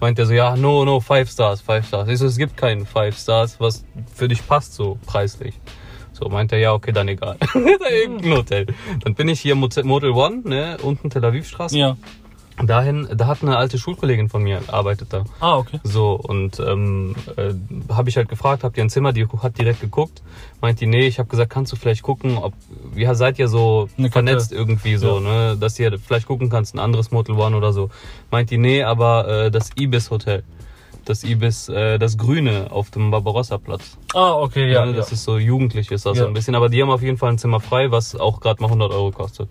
Meint 0.00 0.18
er 0.18 0.26
so, 0.26 0.32
ja, 0.32 0.56
no, 0.56 0.84
no, 0.84 0.98
five 1.00 1.30
stars, 1.30 1.60
five 1.60 1.86
stars. 1.86 2.08
Ich 2.08 2.18
so, 2.18 2.26
es 2.26 2.38
gibt 2.38 2.56
keinen 2.56 2.86
five 2.86 3.16
stars, 3.16 3.60
was 3.60 3.84
für 4.14 4.28
dich 4.28 4.46
passt 4.46 4.74
so 4.74 4.98
preislich. 5.04 5.54
So, 6.12 6.28
meint 6.28 6.52
er, 6.52 6.58
ja, 6.58 6.72
okay, 6.72 6.92
dann 6.92 7.08
egal. 7.08 7.36
irgendein 7.54 8.32
Hotel. 8.32 8.66
Dann 9.04 9.14
bin 9.14 9.28
ich 9.28 9.40
hier 9.40 9.54
Motel 9.54 9.84
Motel 9.84 10.10
One, 10.10 10.42
ne, 10.44 10.76
unten 10.82 11.10
Tel 11.10 11.24
Aviv 11.24 11.46
Straße. 11.48 11.78
Ja. 11.78 11.96
Dahin, 12.66 13.08
da 13.14 13.26
hat 13.26 13.42
eine 13.42 13.56
alte 13.56 13.78
Schulkollegin 13.78 14.28
von 14.28 14.42
mir 14.42 14.60
arbeitet 14.68 15.12
da. 15.12 15.24
Ah, 15.40 15.56
okay. 15.56 15.80
So, 15.82 16.12
und 16.12 16.60
ähm, 16.60 17.14
äh, 17.36 17.54
habe 17.92 18.08
ich 18.10 18.16
halt 18.16 18.28
gefragt, 18.28 18.64
habt 18.64 18.76
ihr 18.76 18.84
ein 18.84 18.90
Zimmer? 18.90 19.12
Die 19.12 19.26
hat 19.26 19.58
direkt 19.58 19.80
geguckt. 19.80 20.22
Meint 20.60 20.80
die, 20.80 20.86
nee, 20.86 21.06
ich 21.06 21.18
habe 21.18 21.28
gesagt, 21.28 21.50
kannst 21.50 21.72
du 21.72 21.76
vielleicht 21.76 22.02
gucken, 22.02 22.36
ob, 22.38 22.52
ja, 22.94 23.14
seid 23.14 23.38
ihr 23.38 23.48
so 23.48 23.88
Eine 23.96 24.10
vernetzt 24.10 24.50
Kette. 24.50 24.60
irgendwie 24.60 24.96
so, 24.96 25.20
ne, 25.20 25.56
dass 25.58 25.78
ihr 25.78 25.98
vielleicht 25.98 26.26
gucken 26.26 26.50
kannst, 26.50 26.74
ein 26.74 26.78
anderes 26.78 27.10
Motel 27.10 27.34
One 27.36 27.56
oder 27.56 27.72
so. 27.72 27.88
Meint 28.30 28.50
die, 28.50 28.58
nee, 28.58 28.82
aber 28.82 29.26
äh, 29.28 29.50
das 29.50 29.70
Ibis 29.78 30.10
Hotel. 30.10 30.42
Das 31.06 31.24
Ibis, 31.24 31.70
äh, 31.70 31.98
das 31.98 32.18
Grüne 32.18 32.66
auf 32.70 32.90
dem 32.90 33.10
Barbarossa-Platz. 33.10 33.96
Ah, 34.12 34.34
okay, 34.34 34.70
ja. 34.70 34.84
ne, 34.84 34.90
ja. 34.92 34.96
das 34.98 35.12
ist 35.12 35.24
so 35.24 35.38
jugendlich, 35.38 35.90
ist 35.90 36.04
das 36.04 36.18
Ja. 36.18 36.24
so 36.24 36.28
ein 36.28 36.34
bisschen. 36.34 36.54
Aber 36.54 36.68
die 36.68 36.82
haben 36.82 36.90
auf 36.90 37.02
jeden 37.02 37.16
Fall 37.16 37.30
ein 37.30 37.38
Zimmer 37.38 37.58
frei, 37.58 37.90
was 37.90 38.14
auch 38.16 38.40
gerade 38.40 38.60
mal 38.60 38.66
100 38.68 38.92
Euro 38.92 39.10
kostet. 39.10 39.48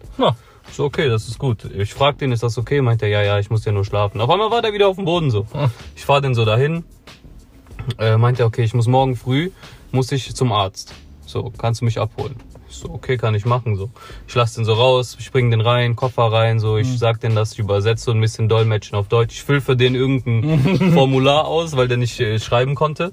So, 0.72 0.86
okay, 0.86 1.10
das 1.10 1.28
ist 1.28 1.40
gut. 1.40 1.66
Ich 1.66 1.94
frag 1.94 2.18
den, 2.18 2.32
ist 2.32 2.44
das 2.44 2.58
okay? 2.58 2.82
Meint 2.82 3.02
er, 3.02 3.10
ja, 3.10 3.22
ja, 3.22 3.40
ich 3.40 3.50
muss 3.50 3.66
ja 3.66 3.72
nur 3.72 3.86
schlafen. 3.86 4.22
Auf 4.22 4.30
einmal 4.30 4.52
war 4.52 4.62
der 4.62 4.74
wieder 4.74 4.88
auf 4.88 4.96
dem 4.96 5.06
Boden 5.06 5.32
so. 5.32 5.46
Ah. 5.54 5.70
Ich 5.96 6.06
fahr 6.06 6.22
den 6.22 6.36
so 6.36 6.46
dahin. 6.46 6.84
Äh, 7.98 8.18
meint 8.18 8.40
er, 8.40 8.46
okay, 8.46 8.64
ich 8.64 8.74
muss 8.74 8.88
morgen 8.88 9.16
früh, 9.16 9.52
muss 9.92 10.12
ich 10.12 10.36
zum 10.36 10.52
Arzt. 10.52 10.94
So, 11.26 11.52
kannst 11.58 11.82
du 11.82 11.86
mich 11.86 12.00
abholen? 12.00 12.36
Ich 12.70 12.76
so, 12.76 12.90
okay, 12.90 13.18
kann 13.18 13.34
ich 13.34 13.46
machen, 13.46 13.76
so. 13.76 13.90
Ich 14.28 14.36
lass 14.36 14.54
den 14.54 14.64
so 14.66 14.74
raus, 14.74 15.18
ich 15.20 15.32
bring 15.32 15.50
den 15.50 15.62
rein, 15.62 15.96
Koffer 15.96 16.32
rein, 16.32 16.60
so. 16.60 16.78
Ich 16.78 17.00
sag 17.00 17.20
den, 17.20 17.36
dass 17.36 17.54
ich 17.54 17.60
übersetze 17.60 18.06
so 18.06 18.12
ein 18.12 18.22
bisschen 18.22 18.48
Dolmetschen 18.48 18.98
auf 18.98 19.08
Deutsch. 19.08 19.36
Ich 19.36 19.44
füll 19.44 19.62
für 19.62 19.76
den 19.76 19.96
irgendein 19.96 20.92
Formular 20.94 21.46
aus, 21.46 21.76
weil 21.76 21.88
der 21.88 21.98
nicht 21.98 22.20
äh, 22.20 22.40
schreiben 22.40 22.76
konnte. 22.76 23.12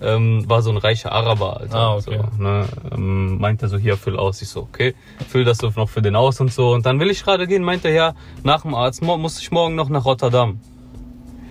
Ähm, 0.00 0.48
war 0.48 0.62
so 0.62 0.70
ein 0.70 0.76
reicher 0.76 1.10
Araber, 1.12 1.60
Alter. 1.60 1.76
Ah, 1.76 1.94
okay. 1.96 2.20
So, 2.36 2.42
ne? 2.42 2.66
ähm, 2.92 3.38
meint 3.38 3.62
er 3.62 3.68
so, 3.68 3.78
hier, 3.78 3.96
füll 3.96 4.16
aus. 4.16 4.40
Ich 4.42 4.48
so, 4.48 4.60
okay, 4.60 4.94
füll 5.28 5.44
das 5.44 5.58
so 5.58 5.72
noch 5.74 5.88
für 5.88 6.02
den 6.02 6.14
aus 6.14 6.40
und 6.40 6.52
so. 6.52 6.72
Und 6.72 6.86
dann 6.86 7.00
will 7.00 7.10
ich 7.10 7.24
gerade 7.24 7.46
gehen, 7.46 7.62
meint 7.64 7.84
er, 7.84 7.92
ja, 7.92 8.14
nach 8.44 8.62
dem 8.62 8.74
Arzt 8.74 9.02
muss 9.02 9.40
ich 9.40 9.50
morgen 9.50 9.74
noch 9.74 9.88
nach 9.88 10.04
Rotterdam. 10.04 10.60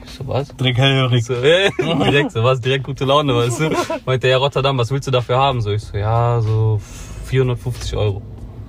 so, 0.06 0.28
was? 0.28 0.56
Direkt 0.56 0.78
hellhörig. 0.78 1.26
So, 1.26 1.34
äh, 1.34 1.70
direkt, 1.78 2.32
so 2.32 2.44
was, 2.44 2.62
direkt 2.62 2.86
gute 2.86 3.04
Laune, 3.06 3.36
weißt 3.36 3.60
du? 3.60 3.70
Meinte 4.06 4.28
er, 4.28 4.38
Rotterdam, 4.38 4.78
was 4.78 4.92
willst 4.92 5.08
du 5.08 5.12
dafür 5.12 5.38
haben? 5.38 5.62
So, 5.62 5.72
ich 5.72 5.82
so, 5.82 5.98
ja, 5.98 6.40
so 6.40 6.80
450 7.26 7.96
Euro. 7.98 8.22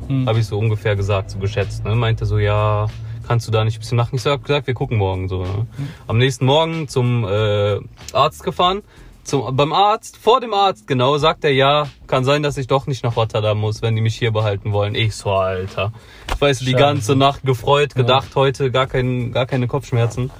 Hm. 0.09 0.27
Habe 0.27 0.41
ich 0.41 0.47
so 0.47 0.59
ungefähr 0.59 0.97
gesagt, 0.97 1.31
so 1.31 1.39
geschätzt. 1.39 1.85
Ne? 1.85 1.95
Meinte 1.95 2.27
so, 2.27 2.39
ja, 2.39 2.89
kannst 3.27 3.47
du 3.47 3.53
da 3.53 3.65
nicht 3.65 3.77
ein 3.77 3.81
bisschen 3.81 3.97
machen? 3.97 4.17
Ich 4.17 4.23
so, 4.23 4.31
hab 4.31 4.43
gesagt, 4.43 4.67
wir 4.67 4.75
gucken 4.75 4.99
morgen 4.99 5.29
so. 5.29 5.43
Ne? 5.43 5.67
Am 6.07 6.19
nächsten 6.19 6.47
Morgen 6.47 6.89
zum 6.89 7.25
äh, 7.25 7.79
Arzt 8.13 8.43
gefahren. 8.43 8.83
Zum, 9.29 9.55
beim 9.55 9.75
Arzt, 9.75 10.17
vor 10.17 10.41
dem 10.41 10.55
Arzt 10.55 10.87
genau, 10.87 11.19
sagt 11.19 11.45
er, 11.45 11.53
ja, 11.53 11.87
kann 12.07 12.25
sein, 12.25 12.43
dass 12.43 12.57
ich 12.57 12.67
doch 12.67 12.87
nicht 12.87 13.05
nach 13.05 13.15
Rotterdam 13.15 13.59
muss, 13.59 13.83
wenn 13.83 13.95
die 13.95 14.01
mich 14.01 14.17
hier 14.17 14.31
behalten 14.31 14.73
wollen. 14.73 14.95
Ich 14.95 15.15
so, 15.17 15.33
Alter. 15.33 15.93
Ich 16.35 16.41
weiß, 16.41 16.61
die 16.61 16.73
ganze 16.73 17.15
Nacht 17.15 17.43
gefreut, 17.43 17.95
gedacht, 17.95 18.35
heute 18.35 18.71
gar, 18.71 18.87
kein, 18.87 19.31
gar 19.33 19.45
keine 19.45 19.67
Kopfschmerzen. 19.67 20.31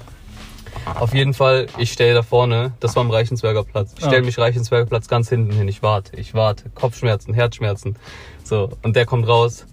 Auf 0.95 1.13
jeden 1.13 1.35
Fall, 1.35 1.67
ich 1.77 1.91
stehe 1.91 2.15
da 2.15 2.23
vorne, 2.23 2.73
das 2.79 2.95
war 2.95 3.01
am 3.01 3.11
Reichensberger 3.11 3.63
Platz. 3.63 3.93
Ich 3.95 4.05
stelle 4.05 4.23
mich 4.23 4.39
Reichensberger 4.39 4.87
Platz 4.87 5.07
ganz 5.07 5.29
hinten 5.29 5.51
hin, 5.51 5.67
ich 5.67 5.83
warte, 5.83 6.15
ich 6.15 6.33
warte. 6.33 6.71
Kopfschmerzen, 6.71 7.35
Herzschmerzen. 7.35 7.95
So, 8.43 8.71
und 8.81 8.95
der 8.95 9.05
kommt 9.05 9.27
raus, 9.27 9.67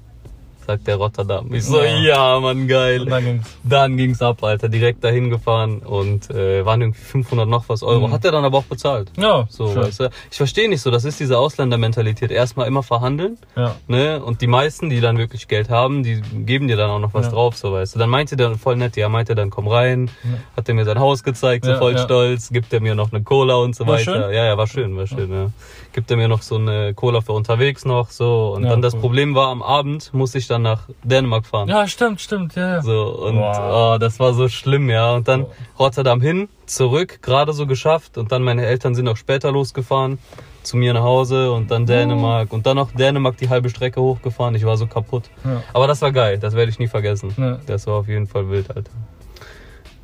sagt 0.67 0.87
der 0.87 0.97
Rotterdam. 0.97 1.53
Ich 1.55 1.65
so, 1.65 1.81
Ja. 1.83 1.97
ja, 2.35 2.41
Mann, 2.41 2.67
geil. 2.69 3.03
Und 3.03 3.11
dann 3.11 3.25
ging's. 3.25 3.57
Dann 3.65 3.97
ging's 3.97 4.23
ab, 4.23 4.43
Alter. 4.43 4.69
Direkt 4.69 5.03
dahin 5.05 5.31
gefahren 5.31 5.79
und 5.81 6.31
äh, 6.31 6.65
waren 6.67 6.81
irgendwie 6.81 7.01
500 7.01 7.49
noch 7.49 7.69
was 7.69 7.83
Euro. 7.83 8.09
Mhm. 8.09 8.13
Hat 8.13 8.25
er 8.25 8.33
dann 8.33 8.45
aber 8.45 8.59
auch 8.59 8.65
bezahlt. 8.65 9.11
Ja, 9.17 9.47
So, 9.49 9.69
schön. 9.73 9.83
weißt 9.83 10.01
du? 10.01 10.11
Ich 10.31 10.37
verstehe 10.37 10.69
nicht 10.69 10.81
so, 10.83 10.91
das 10.91 11.05
ist 11.05 11.21
diese 11.21 11.39
Ausländermentalität. 11.39 12.31
Erstmal 12.31 12.67
immer 12.67 12.83
verhandeln, 12.83 13.39
Ja. 13.57 13.77
ne? 13.89 14.23
Und 14.23 14.41
die 14.41 14.47
meisten, 14.47 14.91
die 14.91 15.01
dann 15.01 15.19
wirklich 15.19 15.49
Geld 15.49 15.71
haben, 15.71 16.03
die 16.03 16.21
geben 16.45 16.69
dir 16.69 16.77
dann 16.77 16.91
auch 16.91 16.99
noch 17.01 17.15
was 17.15 17.27
Ja. 17.27 17.33
drauf, 17.33 17.57
so 17.57 17.73
weißt 17.73 17.95
du. 17.95 17.99
Dann 17.99 18.11
meinte 18.11 18.37
der 18.37 18.55
voll 18.57 18.77
nett, 18.77 18.97
ja, 18.97 19.09
meinte 19.09 19.35
dann 19.35 19.51
komm 19.51 19.69
rein, 19.69 20.11
Ja. 20.25 20.31
hat 20.57 20.69
er 20.69 20.75
mir 20.75 20.85
sein 20.85 20.99
Haus 20.99 21.23
gezeigt, 21.23 21.65
so 21.65 21.77
voll 21.77 21.97
stolz, 21.99 22.51
gibt 22.51 22.73
er 22.73 22.81
mir 22.81 22.95
noch 22.95 23.13
eine 23.13 23.23
Cola 23.23 23.57
und 23.57 23.75
so 23.77 23.87
War 23.87 23.95
weiter. 23.95 24.05
schön? 24.05 24.21
Ja, 24.35 24.45
ja, 24.45 24.59
war 24.59 24.67
schön, 24.67 24.97
war 24.97 25.07
schön, 25.07 25.31
ja. 25.33 25.51
Gibt 25.97 26.11
er 26.11 26.19
mir 26.19 26.29
noch 26.29 26.43
so 26.43 26.57
eine 26.57 26.93
Cola 26.93 27.23
für 27.23 27.33
unterwegs 27.33 27.87
noch, 27.87 28.11
so. 28.11 28.53
Und 28.55 28.65
Ja, 28.65 28.69
dann 28.69 28.83
das 28.83 28.93
cool. 28.93 29.01
Problem 29.01 29.35
war, 29.35 29.49
am 29.49 29.63
Abend 29.63 30.13
musste 30.13 30.37
ich 30.37 30.47
dann 30.47 30.61
nach 30.61 30.83
Dänemark 31.03 31.47
fahren. 31.47 31.71
Ja, 31.71 31.89
stimmt, 31.89 32.21
stimmt, 32.21 32.55
ja, 32.55 32.75
ja. 32.75 32.83
So, 32.83 33.15
und 33.25 33.39
Wow. 33.39 33.95
oh, 33.95 33.99
das 33.99 34.21
war 34.21 34.35
so 34.35 34.47
schlimm, 34.51 34.91
ja. 34.91 35.15
Und 35.15 35.27
dann 35.27 35.45
Oh. 35.45 35.53
Rotterdam 35.79 36.21
hin, 36.21 36.51
zurück, 36.67 37.21
gerade 37.23 37.55
so 37.55 37.67
geschafft. 37.67 38.19
Und 38.19 38.31
dann 38.31 38.43
meine 38.43 38.67
Eltern 38.67 38.95
sind 38.95 39.09
auch 39.09 39.17
später 39.17 39.51
losgefahren 39.51 40.19
zu 40.63 40.77
mir 40.77 40.93
nach 40.93 41.03
Hause 41.03 41.51
und 41.53 41.71
dann 41.71 41.87
Dänemark. 41.87 42.53
Und 42.53 42.67
dann 42.67 42.79
auch 42.79 42.91
Dänemark 42.93 43.39
die 43.39 43.49
halbe 43.49 43.71
Strecke 43.71 43.99
hochgefahren. 44.03 44.55
Ich 44.55 44.67
war 44.67 44.77
so 44.77 44.87
kaputt. 44.87 45.31
Ja. 45.47 45.63
Aber 45.73 45.87
das 45.87 46.03
war 46.03 46.13
geil, 46.13 46.39
das 46.39 46.55
werde 46.55 46.71
ich 46.71 46.79
nie 46.79 46.89
vergessen. 46.89 47.33
Ja. 47.39 47.59
Das 47.67 47.87
war 47.87 47.95
auf 47.95 48.09
jeden 48.09 48.27
Fall 48.27 48.51
wild, 48.51 48.69
Alter. 48.77 48.91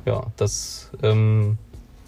Ja, 0.07 0.23
das 0.37 0.89
ähm, 1.03 1.59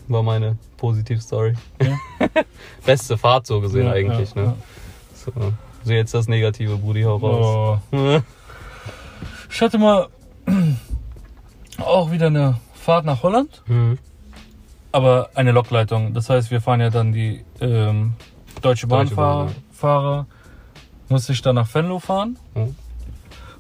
war 0.07 0.23
meine 0.23 0.57
Positiv-Story. 0.77 1.53
Ja. 1.83 1.97
Beste 2.85 3.17
Fahrt 3.17 3.47
so 3.47 3.61
gesehen 3.61 3.85
Ja, 3.87 3.93
eigentlich, 3.93 4.33
ja, 4.35 4.41
ne? 4.41 4.53
So. 5.13 5.31
so, 5.83 5.91
jetzt 5.93 6.13
das 6.13 6.27
Negative, 6.27 6.77
Brudi, 6.77 7.03
hau 7.03 7.15
raus. 7.17 7.79
Oh. 7.91 8.19
Ich 9.49 9.61
hatte 9.61 9.77
mal 9.77 10.07
auch 11.79 12.11
wieder 12.11 12.27
eine 12.27 12.57
Fahrt 12.73 13.05
nach 13.05 13.23
Holland, 13.23 13.63
Hm. 13.65 13.97
aber 14.91 15.29
eine 15.35 15.51
Lokleitung. 15.51 16.13
Das 16.13 16.29
heißt, 16.29 16.51
wir 16.51 16.61
fahren 16.61 16.81
ja 16.81 16.89
dann 16.89 17.11
die 17.11 17.43
ähm, 17.59 18.13
Deutsche 18.61 18.87
Bahn, 18.87 19.05
Deutsche 19.07 19.15
Bahn. 19.15 20.25
Musste 21.09 21.33
ich 21.33 21.41
dann 21.41 21.55
nach 21.55 21.71
Venlo 21.73 21.99
fahren. 21.99 22.37
Hm. 22.53 22.75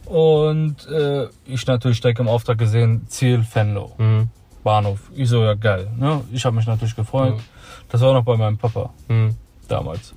Und 0.05 0.87
äh, 0.87 1.27
ich 1.45 1.65
natürlich 1.65 2.01
direkt 2.01 2.19
im 2.19 2.27
Auftrag 2.27 2.57
gesehen, 2.57 3.05
Ziel 3.07 3.43
Venlo, 3.53 3.93
Hm. 3.97 4.29
Bahnhof. 4.65 4.99
Ich 5.15 5.29
so, 5.29 5.43
ja 5.43 5.53
geil. 5.53 5.87
Ne? 5.95 6.21
Ich 6.33 6.43
habe 6.43 6.55
mich 6.55 6.65
natürlich 6.65 6.95
gefreut. 6.95 7.35
Ja. 7.37 7.43
Das 7.89 8.01
war 8.01 8.13
noch 8.13 8.23
bei 8.25 8.35
meinem 8.35 8.57
Papa 8.57 8.89
Hm. 9.07 9.35
damals. 9.67 10.13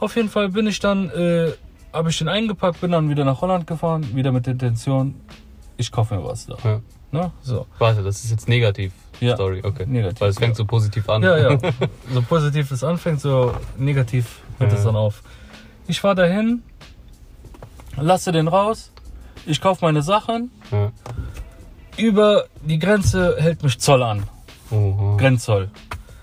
Auf 0.00 0.16
jeden 0.16 0.28
Fall 0.28 0.48
bin 0.48 0.66
ich 0.66 0.80
dann, 0.80 1.08
äh, 1.10 1.52
habe 1.92 2.10
ich 2.10 2.18
den 2.18 2.28
eingepackt, 2.28 2.80
bin 2.80 2.90
dann 2.90 3.08
wieder 3.08 3.24
nach 3.24 3.40
Holland 3.40 3.66
gefahren, 3.68 4.04
wieder 4.16 4.32
mit 4.32 4.46
der 4.46 4.54
Intention, 4.54 5.14
ich 5.76 5.92
kaufe 5.92 6.16
mir 6.16 6.24
was 6.24 6.46
da. 6.46 6.56
Ja. 6.64 6.80
Ne? 7.12 7.30
So. 7.42 7.66
Warte, 7.78 8.02
das 8.02 8.24
ist 8.24 8.30
jetzt 8.32 8.48
negativ. 8.48 8.92
Ja. 9.20 9.36
Story, 9.36 9.60
okay. 9.64 9.86
Negativ, 9.86 10.20
Weil 10.20 10.30
es 10.30 10.38
fängt 10.38 10.52
ja. 10.52 10.56
so 10.56 10.64
positiv 10.64 11.08
an. 11.08 11.22
Ja, 11.22 11.36
ja. 11.38 11.58
So 12.12 12.20
positiv 12.22 12.70
es 12.72 12.82
anfängt, 12.82 13.20
so 13.20 13.54
negativ 13.78 14.40
hört 14.58 14.72
es 14.72 14.80
Ja. 14.80 14.86
dann 14.86 14.96
auf. 14.96 15.22
Ich 15.86 16.00
fahre 16.00 16.16
dahin, 16.16 16.62
lasse 17.96 18.32
den 18.32 18.48
raus, 18.48 18.90
ich 19.46 19.60
kaufe 19.60 19.84
meine 19.84 20.02
Sachen. 20.02 20.50
ja. 20.72 20.90
Über 21.96 22.44
die 22.64 22.78
Grenze 22.78 23.36
hält 23.38 23.62
mich 23.62 23.78
Zoll 23.78 24.02
an. 24.02 24.24
Oha. 24.70 25.16
Grenzzoll. 25.18 25.70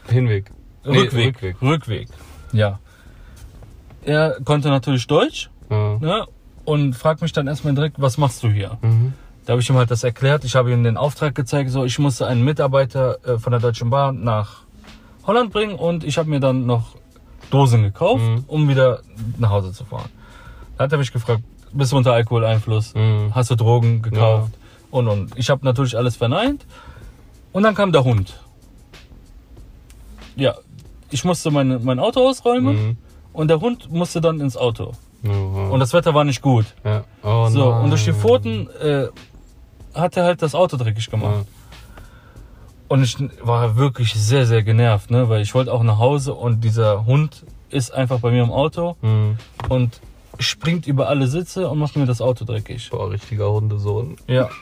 Hinweg. 0.08 0.52
Nee, 0.86 1.00
Rückweg. 1.00 1.28
Rückweg. 1.36 1.62
Rückweg. 1.62 2.08
Ja. 2.52 2.80
Er 4.04 4.38
konnte 4.44 4.70
natürlich 4.70 5.06
Deutsch 5.08 5.50
Ja. 5.70 5.98
ne? 6.00 6.26
und 6.66 6.94
fragt 6.96 7.22
mich 7.22 7.32
dann 7.32 7.48
erstmal 7.48 7.74
direkt, 7.74 8.00
was 8.02 8.18
machst 8.18 8.44
du 8.44 8.50
hier? 8.50 8.78
Mhm. 8.82 9.14
Da 9.46 9.54
habe 9.54 9.62
ich 9.62 9.70
ihm 9.70 9.76
halt 9.78 9.90
das 9.92 10.04
erklärt. 10.04 10.44
Ich 10.46 10.56
habe 10.56 10.72
ihm 10.72 10.84
den 10.84 10.98
Auftrag 10.98 11.34
gezeigt, 11.36 11.72
so 11.72 11.84
ich 11.84 11.98
musste 12.00 12.28
einen 12.28 12.44
Mitarbeiter 12.44 13.18
äh, 13.26 13.38
von 13.40 13.52
der 13.52 13.60
Deutschen 13.60 13.90
Bahn 13.90 14.24
nach 14.24 14.62
Holland 15.26 15.52
bringen 15.52 15.76
und 15.76 16.04
ich 16.04 16.18
habe 16.18 16.30
mir 16.30 16.40
dann 16.40 16.66
noch 16.66 16.96
Dosen 17.52 17.84
gekauft, 17.84 18.22
Mhm. 18.24 18.44
um 18.48 18.68
wieder 18.70 19.00
nach 19.38 19.50
Hause 19.50 19.72
zu 19.74 19.86
fahren. 19.86 20.10
Da 20.78 20.84
hat 20.86 20.92
er 20.92 20.98
mich 21.00 21.12
gefragt, 21.12 21.42
bist 21.72 21.92
du 21.92 21.98
unter 21.98 22.14
Alkoholeinfluss? 22.14 22.94
Mhm. 22.96 23.34
Hast 23.34 23.50
du 23.52 23.56
Drogen 23.56 24.02
gekauft? 24.02 24.54
Und 24.92 25.08
und. 25.08 25.38
Ich 25.38 25.50
habe 25.50 25.64
natürlich 25.66 25.96
alles 25.98 26.16
verneint. 26.16 26.66
Und 27.52 27.64
dann 27.64 27.76
kam 27.76 27.92
der 27.92 28.04
Hund. 28.04 28.40
Ja, 30.36 30.56
ich 31.12 31.24
musste 31.26 31.52
meine, 31.52 31.80
mein 31.80 32.00
Auto 32.00 32.28
ausräumen 32.28 32.76
Mhm. 32.90 32.98
und 33.34 33.48
der 33.50 33.60
Hund 33.60 33.92
musste 33.92 34.22
dann 34.22 34.40
ins 34.40 34.56
Auto. 34.58 34.94
Oha. 35.26 35.70
Und 35.70 35.80
das 35.80 35.94
Wetter 35.94 36.14
war 36.14 36.24
nicht 36.24 36.42
gut. 36.42 36.66
ja. 36.84 37.04
oh, 37.24 37.48
So, 37.50 37.72
nein. 37.72 37.84
und 37.84 37.90
durch 37.90 38.06
die 38.06 38.14
Pfoten 38.14 38.70
äh, 38.80 39.08
hat 39.94 40.16
er 40.18 40.24
halt 40.26 40.42
das 40.42 40.56
Auto 40.56 40.78
dreckig 40.78 41.10
gemacht. 41.10 41.36
Ja. 41.36 41.44
Und 42.88 43.04
ich 43.04 43.18
war 43.42 43.76
wirklich 43.76 44.14
sehr, 44.14 44.46
sehr 44.48 44.64
genervt, 44.64 45.12
ne? 45.12 45.30
weil 45.30 45.42
ich 45.42 45.54
wollte 45.54 45.74
auch 45.74 45.84
nach 45.84 46.00
Hause 46.00 46.34
und 46.34 46.64
dieser 46.64 47.06
Hund 47.06 47.46
ist 47.70 47.92
einfach 47.94 48.20
bei 48.20 48.32
mir 48.32 48.44
im 48.44 48.52
Auto 48.52 48.96
Mhm. 49.02 49.38
und 49.68 50.00
springt 50.40 50.88
über 50.88 51.10
alle 51.10 51.28
Sitze 51.28 51.70
und 51.70 51.80
macht 51.80 51.96
mir 51.96 52.06
das 52.06 52.22
Auto 52.22 52.46
dreckig. 52.46 52.90
Boah, 52.90 53.12
richtiger 53.12 53.52
Hundesohn. 53.52 54.16
Ja. 54.28 54.50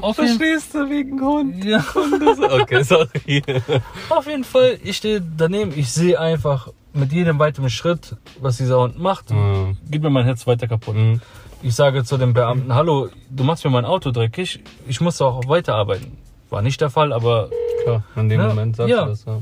Auf 0.00 0.16
Verstehst 0.16 0.74
du 0.74 0.90
wegen 0.90 1.20
Hund? 1.20 1.64
ja, 1.64 1.84
Okay, 2.62 2.82
sorry. 2.82 3.42
auf 4.08 4.26
jeden 4.26 4.42
Fall, 4.42 4.78
ich 4.82 4.96
stehe 4.96 5.20
daneben, 5.20 5.72
ich 5.76 5.92
sehe 5.92 6.18
einfach 6.18 6.68
mit 6.92 7.12
jedem 7.12 7.38
weiteren 7.38 7.70
Schritt, 7.70 8.16
was 8.40 8.56
dieser 8.56 8.80
Hund 8.80 8.98
macht, 8.98 9.30
Mhm. 9.30 9.76
geht 9.88 10.02
mir 10.02 10.10
mein 10.10 10.24
Herz 10.24 10.48
weiter 10.48 10.66
kaputt. 10.66 10.96
Mhm. 10.96 11.20
Ich 11.62 11.76
sage 11.76 12.02
zu 12.02 12.16
dem 12.18 12.32
Beamten, 12.34 12.74
hallo, 12.74 13.08
du 13.30 13.44
machst 13.44 13.64
mir 13.64 13.70
mein 13.70 13.84
Auto 13.84 14.10
dreckig, 14.10 14.58
ich 14.88 15.00
muss 15.00 15.22
auch 15.22 15.46
weiterarbeiten. 15.46 16.18
War 16.50 16.60
nicht 16.60 16.80
der 16.80 16.90
Fall, 16.90 17.12
aber 17.12 17.48
Klar, 17.84 18.02
in 18.16 18.28
dem 18.28 18.40
Ja, 18.40 18.48
Moment 18.48 18.74
sagst 18.74 18.90
ja. 18.90 19.04
du 19.04 19.10
das, 19.10 19.24
ja. 19.26 19.38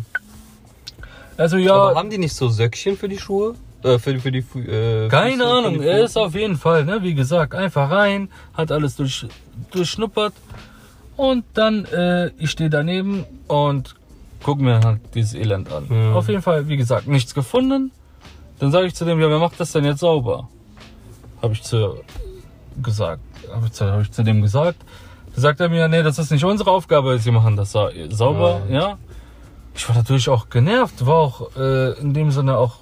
also 1.39 1.57
ja, 1.57 1.75
Aber 1.75 1.99
haben 1.99 2.11
die 2.11 2.19
nicht 2.19 2.35
so 2.37 2.49
Söckchen 2.51 2.99
für 2.99 3.09
die 3.09 3.19
Schuhe? 3.19 3.55
Äh, 3.83 3.99
für, 3.99 4.19
für 4.21 4.31
die 4.33 4.39
äh, 4.59 5.09
keine 5.09 5.33
Füße, 5.33 5.43
für 5.45 5.51
Ahnung, 5.51 5.81
die 5.81 5.87
er 5.87 6.05
ist 6.05 6.17
auf 6.19 6.35
jeden 6.35 6.57
Fall, 6.57 6.85
ne, 6.85 6.99
wie 7.03 7.15
gesagt, 7.15 7.55
einfach 7.55 7.91
rein, 7.91 8.29
hat 8.55 8.71
alles 8.73 8.97
durch, 8.97 9.27
durchschnuppert 9.71 10.35
und 11.17 11.45
dann, 11.55 11.85
äh, 11.87 12.29
ich 12.39 12.51
stehe 12.51 12.69
daneben 12.71 13.25
und 13.49 13.95
guck 14.43 14.61
mir 14.61 14.81
halt 14.81 15.01
dieses 15.15 15.35
Elend 15.35 15.73
an. 15.73 15.87
Ja. 15.91 16.13
Auf 16.15 16.29
jeden 16.29 16.43
Fall, 16.43 16.69
wie 16.69 16.77
gesagt, 16.77 17.07
nichts 17.09 17.35
gefunden. 17.35 17.91
Dann 18.59 18.71
sage 18.71 18.87
ich 18.87 18.95
zu 18.95 19.05
dem, 19.07 19.19
ja, 19.21 19.29
wer 19.31 19.39
macht 19.39 19.59
das 19.59 19.73
denn 19.73 19.85
jetzt 19.87 20.01
sauber? 20.01 20.49
Habe 21.43 21.55
ich 21.55 21.63
zu 21.63 21.95
gesagt, 22.83 23.21
habe 23.53 23.67
ich, 23.67 23.73
zu- 23.73 23.91
hab 23.91 24.03
ich 24.03 24.13
zu 24.13 24.23
dem 24.23 24.43
gesagt. 24.43 24.77
Da 25.35 25.41
sagt 25.41 25.61
er 25.61 25.69
mir, 25.71 25.89
nee, 25.89 26.03
das 26.03 26.19
ist 26.19 26.31
nicht 26.31 26.45
unsere 26.45 26.71
Aufgabe, 26.71 27.19
sie 27.19 27.31
machen 27.31 27.57
das 27.57 27.73
sa 27.73 27.89
sauber, 28.11 28.61
Ja. 28.69 28.75
ja. 28.81 28.99
Ich 29.75 29.89
war 29.89 29.97
natürlich 29.97 30.29
auch 30.29 30.51
genervt, 30.51 31.07
war 31.07 31.15
auch 31.17 31.57
äh, 31.57 31.93
in 32.01 32.13
dem 32.13 32.31
Sinne 32.33 32.59
auch, 32.59 32.79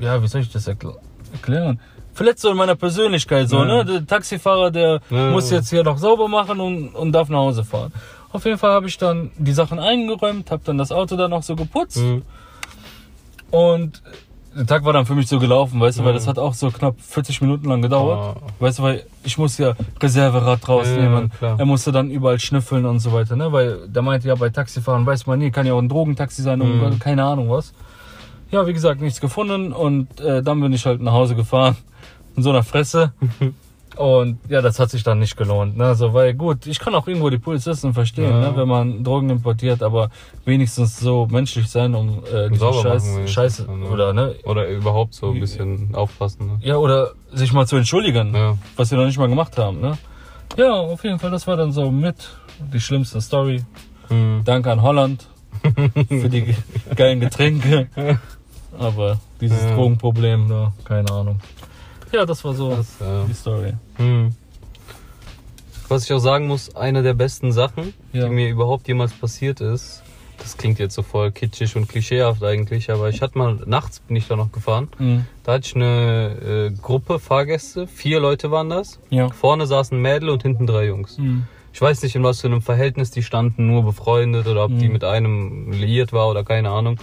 ja, 0.00 0.22
wie 0.22 0.28
soll 0.28 0.40
ich 0.42 0.52
das 0.52 0.66
erkl 0.68 0.94
erklären? 1.32 1.80
In 2.20 2.56
meiner 2.56 2.74
Persönlichkeit 2.74 3.48
so, 3.48 3.58
Ja. 3.58 3.64
ne? 3.64 3.84
Der 3.84 4.04
Taxifahrer, 4.06 4.72
der 4.72 5.00
Ja. 5.08 5.30
muss 5.30 5.50
jetzt 5.50 5.70
hier 5.70 5.84
noch 5.84 5.98
sauber 5.98 6.26
machen 6.26 6.58
und, 6.58 6.88
und 6.88 7.12
darf 7.12 7.28
nach 7.28 7.38
Hause 7.38 7.62
fahren. 7.64 7.92
Auf 8.32 8.44
jeden 8.44 8.58
Fall 8.58 8.72
habe 8.72 8.88
ich 8.88 8.98
dann 8.98 9.30
die 9.38 9.52
Sachen 9.52 9.78
eingeräumt, 9.78 10.50
habe 10.50 10.62
dann 10.64 10.78
das 10.78 10.90
Auto 10.90 11.14
dann 11.16 11.30
noch 11.30 11.44
so 11.44 11.54
geputzt 11.54 11.98
Mhm. 11.98 12.22
und 13.50 14.02
der 14.56 14.66
Tag 14.66 14.84
war 14.84 14.92
dann 14.92 15.06
für 15.06 15.14
mich 15.14 15.28
so 15.28 15.38
gelaufen, 15.38 15.78
weißt 15.78 16.00
du, 16.00 16.04
weil 16.04 16.14
das 16.14 16.26
hat 16.26 16.38
auch 16.38 16.52
so 16.54 16.70
knapp 16.72 16.96
40 17.00 17.40
Minuten 17.42 17.68
lang 17.68 17.80
gedauert. 17.82 18.36
Ah. 18.38 18.46
Weißt 18.58 18.80
du, 18.80 18.82
weil 18.82 19.04
ich 19.22 19.38
muss 19.38 19.56
ja 19.58 19.74
Reserverad 20.02 20.66
rausnehmen. 20.68 21.30
Ja, 21.40 21.54
er 21.56 21.64
musste 21.66 21.92
dann 21.92 22.10
überall 22.10 22.40
schnüffeln 22.40 22.84
und 22.86 22.98
so 22.98 23.12
weiter, 23.12 23.36
ne? 23.36 23.52
Weil 23.52 23.86
der 23.86 24.02
meinte 24.02 24.26
ja, 24.26 24.34
bei 24.34 24.48
Taxifahren 24.48 25.06
weiß 25.06 25.26
man 25.26 25.38
nie, 25.38 25.52
kann 25.52 25.66
ja 25.66 25.74
auch 25.74 25.78
ein 25.78 25.88
Drogentaxi 25.88 26.42
sein 26.42 26.60
und 26.60 26.80
Mhm. 26.82 26.98
keine 26.98 27.22
Ahnung 27.24 27.48
was. 27.50 27.72
Ja, 28.50 28.66
wie 28.66 28.72
gesagt, 28.72 29.00
nichts 29.00 29.20
gefunden 29.20 29.72
und 29.72 30.20
äh, 30.20 30.42
dann 30.42 30.60
bin 30.60 30.72
ich 30.72 30.86
halt 30.86 31.00
nach 31.02 31.12
Hause 31.12 31.34
gefahren. 31.34 31.76
In 32.36 32.42
so 32.42 32.50
einer 32.50 32.62
Fresse. 32.62 33.12
Und 33.96 34.38
ja, 34.48 34.62
das 34.62 34.78
hat 34.78 34.90
sich 34.90 35.02
dann 35.02 35.18
nicht 35.18 35.36
gelohnt. 35.36 35.76
Ne? 35.76 35.86
Also, 35.86 36.14
weil 36.14 36.32
gut, 36.34 36.66
ich 36.68 36.78
kann 36.78 36.94
auch 36.94 37.08
irgendwo 37.08 37.30
die 37.30 37.38
Polizisten 37.38 37.94
verstehen, 37.94 38.30
Ja. 38.30 38.50
ne? 38.50 38.56
wenn 38.56 38.68
man 38.68 39.02
Drogen 39.02 39.28
importiert, 39.28 39.82
aber 39.82 40.10
wenigstens 40.44 41.00
so 41.00 41.26
menschlich 41.28 41.68
sein, 41.68 41.96
um 41.96 42.22
äh, 42.32 42.48
diese 42.48 42.60
Sauber 42.60 43.00
Scheiß, 43.26 43.66
machen 43.66 43.80
ne? 43.80 43.86
oder 43.88 44.12
ne? 44.12 44.36
Oder 44.44 44.68
überhaupt 44.68 45.14
so 45.14 45.32
ein 45.32 45.40
bisschen 45.40 45.96
aufpassen. 45.96 46.46
Ne? 46.46 46.58
Ja, 46.60 46.76
oder 46.76 47.10
sich 47.32 47.52
mal 47.52 47.66
zu 47.66 47.74
entschuldigen, 47.74 48.32
Ja. 48.36 48.56
was 48.76 48.92
wir 48.92 48.98
noch 48.98 49.06
nicht 49.06 49.18
mal 49.18 49.26
gemacht 49.28 49.58
haben. 49.58 49.80
Ne? 49.80 49.98
Ja, 50.56 50.74
auf 50.74 51.02
jeden 51.02 51.18
Fall, 51.18 51.32
das 51.32 51.48
war 51.48 51.56
dann 51.56 51.72
so 51.72 51.90
mit 51.90 52.14
die 52.72 52.78
schlimmste 52.80 53.20
Story. 53.20 53.64
Hm. 54.08 54.42
Danke 54.44 54.70
an 54.70 54.80
Holland 54.82 55.26
für 56.08 56.28
die 56.28 56.42
ge- 56.42 56.54
geilen 56.94 57.18
Getränke. 57.18 57.88
Aber 58.76 59.18
dieses 59.40 59.62
Ja. 59.62 59.74
Drogenproblem, 59.74 60.46
ne? 60.48 60.72
keine 60.84 61.10
Ahnung. 61.10 61.40
Ja, 62.12 62.24
das 62.26 62.44
war 62.44 62.54
so 62.54 62.70
Das, 62.70 62.96
ja. 63.00 63.24
die 63.24 63.34
Story. 63.34 63.72
Hm. 63.96 64.34
Was 65.88 66.04
ich 66.04 66.12
auch 66.12 66.18
sagen 66.18 66.46
muss, 66.46 66.74
eine 66.76 67.02
der 67.02 67.14
besten 67.14 67.52
Sachen, 67.52 67.94
Ja. 68.12 68.24
die 68.24 68.30
mir 68.34 68.48
überhaupt 68.50 68.88
jemals 68.88 69.12
passiert 69.12 69.60
ist, 69.60 70.02
das 70.36 70.56
klingt 70.56 70.78
jetzt 70.78 70.94
so 70.94 71.02
voll 71.02 71.32
kitschig 71.32 71.74
und 71.76 71.88
klischeehaft 71.88 72.42
eigentlich, 72.44 72.90
aber 72.90 73.08
ich 73.08 73.22
hatte 73.22 73.36
mal, 73.38 73.58
nachts 73.66 74.00
bin 74.00 74.16
ich 74.16 74.28
da 74.28 74.36
noch 74.36 74.52
gefahren, 74.52 74.88
Mhm. 74.98 75.24
da 75.44 75.54
hatte 75.54 75.66
ich 75.66 75.74
eine 75.76 76.70
äh, 76.70 76.80
Gruppe 76.80 77.18
Fahrgäste, 77.18 77.86
vier 77.86 78.20
Leute 78.20 78.50
waren 78.50 78.68
das. 78.68 79.00
Ja. 79.10 79.30
Vorne 79.30 79.66
saßen 79.66 80.00
Mädel 80.00 80.28
und 80.28 80.42
hinten 80.42 80.66
drei 80.66 80.86
Jungs. 80.86 81.16
Mhm. 81.18 81.44
Ich 81.72 81.80
weiß 81.80 82.02
nicht, 82.02 82.14
in 82.16 82.22
was 82.24 82.40
für 82.40 82.48
einem 82.48 82.62
Verhältnis 82.62 83.10
die 83.10 83.22
standen, 83.22 83.66
nur 83.68 83.82
befreundet 83.84 84.46
oder 84.46 84.64
ob 84.64 84.78
die 84.78 84.86
Mhm. 84.86 84.92
mit 84.92 85.04
einem 85.04 85.72
liiert 85.72 86.12
war 86.12 86.28
oder 86.28 86.44
keine 86.44 86.70
Ahnung. 86.70 86.98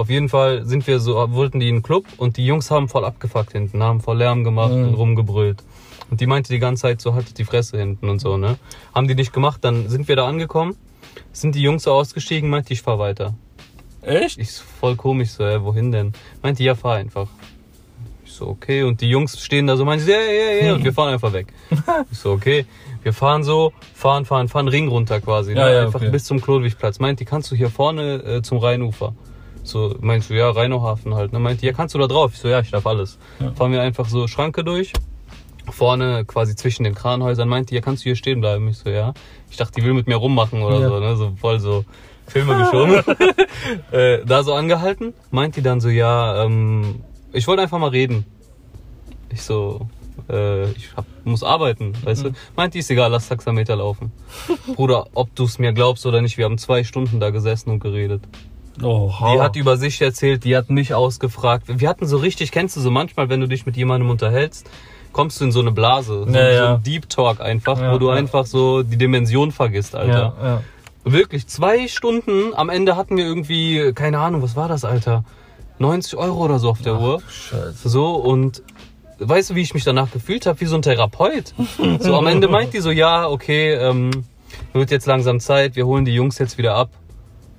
Auf 0.00 0.08
jeden 0.08 0.30
Fall 0.30 0.64
sind 0.64 0.86
wir 0.86 0.98
so, 0.98 1.14
wollten 1.32 1.60
die 1.60 1.68
in 1.68 1.76
den 1.76 1.82
Club 1.82 2.06
und 2.16 2.38
die 2.38 2.46
Jungs 2.46 2.70
haben 2.70 2.88
voll 2.88 3.04
abgefuckt 3.04 3.52
hinten, 3.52 3.82
haben 3.82 4.00
voll 4.00 4.16
Lärm 4.16 4.44
gemacht 4.44 4.72
Mhm. 4.72 4.88
und 4.88 4.94
rumgebrüllt. 4.94 5.62
Und 6.10 6.22
die 6.22 6.26
meinte 6.26 6.50
die 6.50 6.58
ganze 6.58 6.80
Zeit 6.82 7.02
so, 7.02 7.12
haltet 7.12 7.36
die 7.36 7.44
Fresse 7.44 7.76
hinten 7.76 8.08
und 8.08 8.18
so, 8.18 8.38
ne? 8.38 8.56
Haben 8.94 9.08
die 9.08 9.14
nicht 9.14 9.34
gemacht, 9.34 9.58
dann 9.62 9.90
sind 9.90 10.08
wir 10.08 10.16
da 10.16 10.26
angekommen, 10.26 10.74
sind 11.32 11.54
die 11.54 11.60
Jungs 11.60 11.82
so 11.82 11.92
ausgestiegen, 11.92 12.48
meinte 12.48 12.72
ich 12.72 12.80
fahr 12.80 12.98
weiter. 12.98 13.34
Echt? 14.00 14.38
Ich 14.38 14.52
so, 14.52 14.64
voll 14.80 14.96
komisch 14.96 15.32
so, 15.32 15.44
ja, 15.44 15.62
wohin 15.62 15.92
denn? 15.92 16.14
Meinte, 16.42 16.62
ja, 16.64 16.74
fahr 16.74 16.94
einfach. 16.94 17.28
Ich 18.24 18.32
so, 18.32 18.46
okay. 18.48 18.82
Und 18.84 19.02
die 19.02 19.10
Jungs 19.10 19.38
stehen 19.38 19.66
da 19.66 19.76
so, 19.76 19.84
meinen 19.84 20.00
sie, 20.00 20.12
ja, 20.12 20.18
ja, 20.18 20.66
ja, 20.66 20.74
und 20.76 20.82
wir 20.82 20.94
fahren 20.94 21.12
einfach 21.12 21.34
weg. 21.34 21.48
Ich 22.10 22.18
so, 22.18 22.32
okay. 22.32 22.64
Wir 23.02 23.12
fahren 23.12 23.44
so, 23.44 23.74
fahren, 23.94 24.24
fahren, 24.24 24.48
fahren, 24.48 24.68
Ring 24.68 24.88
runter 24.88 25.20
quasi. 25.20 25.52
Ne? 25.52 25.60
Ja, 25.60 25.70
ja, 25.70 25.82
einfach 25.82 26.00
okay. 26.00 26.10
bis 26.10 26.24
zum 26.24 26.40
Klodwigplatz. 26.40 27.00
Meint, 27.00 27.20
die 27.20 27.26
kannst 27.26 27.50
du 27.50 27.54
hier 27.54 27.68
vorne 27.68 28.14
äh, 28.22 28.42
zum 28.42 28.56
Rheinufer. 28.58 29.14
So, 29.62 29.94
meinst 30.00 30.30
du, 30.30 30.34
ja, 30.34 30.50
Rheinauhafen 30.50 31.14
halt. 31.14 31.32
Ne? 31.32 31.38
Meint, 31.38 31.62
die, 31.62 31.66
ja, 31.66 31.72
kannst 31.72 31.94
du 31.94 31.98
da 31.98 32.06
drauf? 32.06 32.32
Ich 32.34 32.40
so, 32.40 32.48
ja, 32.48 32.60
ich 32.60 32.70
darf 32.70 32.86
alles. 32.86 33.18
Ja. 33.40 33.52
Fahren 33.52 33.72
wir 33.72 33.82
einfach 33.82 34.08
so 34.08 34.26
Schranke 34.26 34.64
durch. 34.64 34.92
Vorne 35.70 36.24
quasi 36.24 36.56
zwischen 36.56 36.84
den 36.84 36.94
Kranhäusern 36.94 37.48
meint 37.48 37.70
die, 37.70 37.74
ja, 37.76 37.80
kannst 37.80 38.02
du 38.02 38.08
hier 38.08 38.16
stehen 38.16 38.40
bleiben? 38.40 38.68
Ich 38.68 38.78
so, 38.78 38.90
ja. 38.90 39.12
Ich 39.50 39.56
dachte, 39.56 39.80
die 39.80 39.84
will 39.86 39.94
mit 39.94 40.06
mir 40.06 40.16
rummachen 40.16 40.62
oder 40.62 40.80
Ja. 40.80 40.88
so, 40.88 40.98
ne? 41.00 41.16
So 41.16 41.32
voll 41.40 41.60
so 41.60 41.84
Filme 42.26 42.56
geschoben. 42.56 43.02
äh, 43.92 44.24
da 44.24 44.42
so 44.42 44.54
angehalten, 44.54 45.14
meint 45.30 45.56
die 45.56 45.62
dann 45.62 45.80
so, 45.80 45.88
ja, 45.88 46.44
ähm, 46.44 47.02
ich 47.32 47.46
wollte 47.46 47.62
einfach 47.62 47.78
mal 47.78 47.90
reden. 47.90 48.24
Ich 49.32 49.42
so, 49.42 49.88
äh, 50.28 50.70
ich 50.72 50.96
hab, 50.96 51.04
muss 51.24 51.44
arbeiten, 51.44 51.92
weißt 52.02 52.24
du? 52.24 52.30
Meint 52.56 52.74
die, 52.74 52.80
ist 52.80 52.90
egal, 52.90 53.10
lass 53.10 53.28
Taxameter 53.28 53.76
laufen. 53.76 54.10
Bruder, 54.74 55.06
ob 55.14 55.34
du 55.36 55.44
es 55.44 55.58
mir 55.58 55.72
glaubst 55.72 56.04
oder 56.06 56.20
nicht, 56.22 56.38
wir 56.38 56.46
haben 56.46 56.58
zwei 56.58 56.82
Stunden 56.82 57.20
da 57.20 57.30
gesessen 57.30 57.70
und 57.70 57.80
geredet. 57.80 58.22
Oh, 58.82 59.12
Die 59.34 59.40
hat 59.40 59.56
über 59.56 59.76
sich 59.76 60.00
erzählt, 60.00 60.44
die 60.44 60.56
hat 60.56 60.70
mich 60.70 60.94
ausgefragt. 60.94 61.64
Wir 61.68 61.88
hatten 61.88 62.06
so 62.06 62.16
richtig, 62.16 62.50
kennst 62.52 62.76
du 62.76 62.80
so 62.80 62.90
manchmal, 62.90 63.28
wenn 63.28 63.40
du 63.40 63.46
dich 63.48 63.66
mit 63.66 63.76
jemandem 63.76 64.10
unterhältst, 64.10 64.68
kommst 65.12 65.40
du 65.40 65.44
in 65.44 65.52
so 65.52 65.60
eine 65.60 65.72
Blase, 65.72 66.24
so, 66.26 66.26
Ja, 66.26 66.32
so 66.50 66.54
ja. 66.64 66.74
ein 66.76 66.82
Deep 66.82 67.08
Talk 67.08 67.40
einfach, 67.40 67.80
Ja, 67.80 67.92
wo 67.92 67.98
du 67.98 68.10
einfach 68.10 68.46
so 68.46 68.82
die 68.82 68.96
Dimension 68.96 69.52
vergisst, 69.52 69.94
Alter. 69.94 70.34
ja, 70.40 70.46
ja. 70.48 70.62
Wirklich, 71.04 71.46
zwei 71.46 71.88
Stunden, 71.88 72.54
am 72.54 72.68
Ende 72.68 72.94
hatten 72.96 73.16
wir 73.16 73.24
irgendwie, 73.24 73.92
keine 73.94 74.18
Ahnung, 74.18 74.42
was 74.42 74.54
war 74.56 74.68
das, 74.68 74.84
Alter? 74.84 75.24
90 75.78 76.16
Euro 76.18 76.44
oder 76.44 76.58
so 76.58 76.68
auf 76.70 76.82
der 76.82 77.00
Uhr. 77.00 77.22
Scheiße. 77.28 77.88
So, 77.88 78.14
und 78.16 78.62
weißt 79.18 79.50
du, 79.50 79.54
wie 79.54 79.62
ich 79.62 79.72
mich 79.72 79.84
danach 79.84 80.10
gefühlt 80.10 80.44
habe? 80.44 80.60
Wie 80.60 80.66
so 80.66 80.74
ein 80.76 80.82
Therapeut. 80.82 81.54
So, 82.00 82.16
am 82.16 82.26
Ende 82.26 82.48
meint 82.48 82.74
die 82.74 82.80
so, 82.80 82.90
ja, 82.90 83.26
okay, 83.28 83.72
ähm, 83.74 84.10
wird 84.74 84.90
jetzt 84.90 85.06
langsam 85.06 85.40
Zeit, 85.40 85.76
wir 85.76 85.86
holen 85.86 86.04
die 86.04 86.12
Jungs 86.14 86.38
jetzt 86.38 86.58
wieder 86.58 86.74
ab 86.74 86.90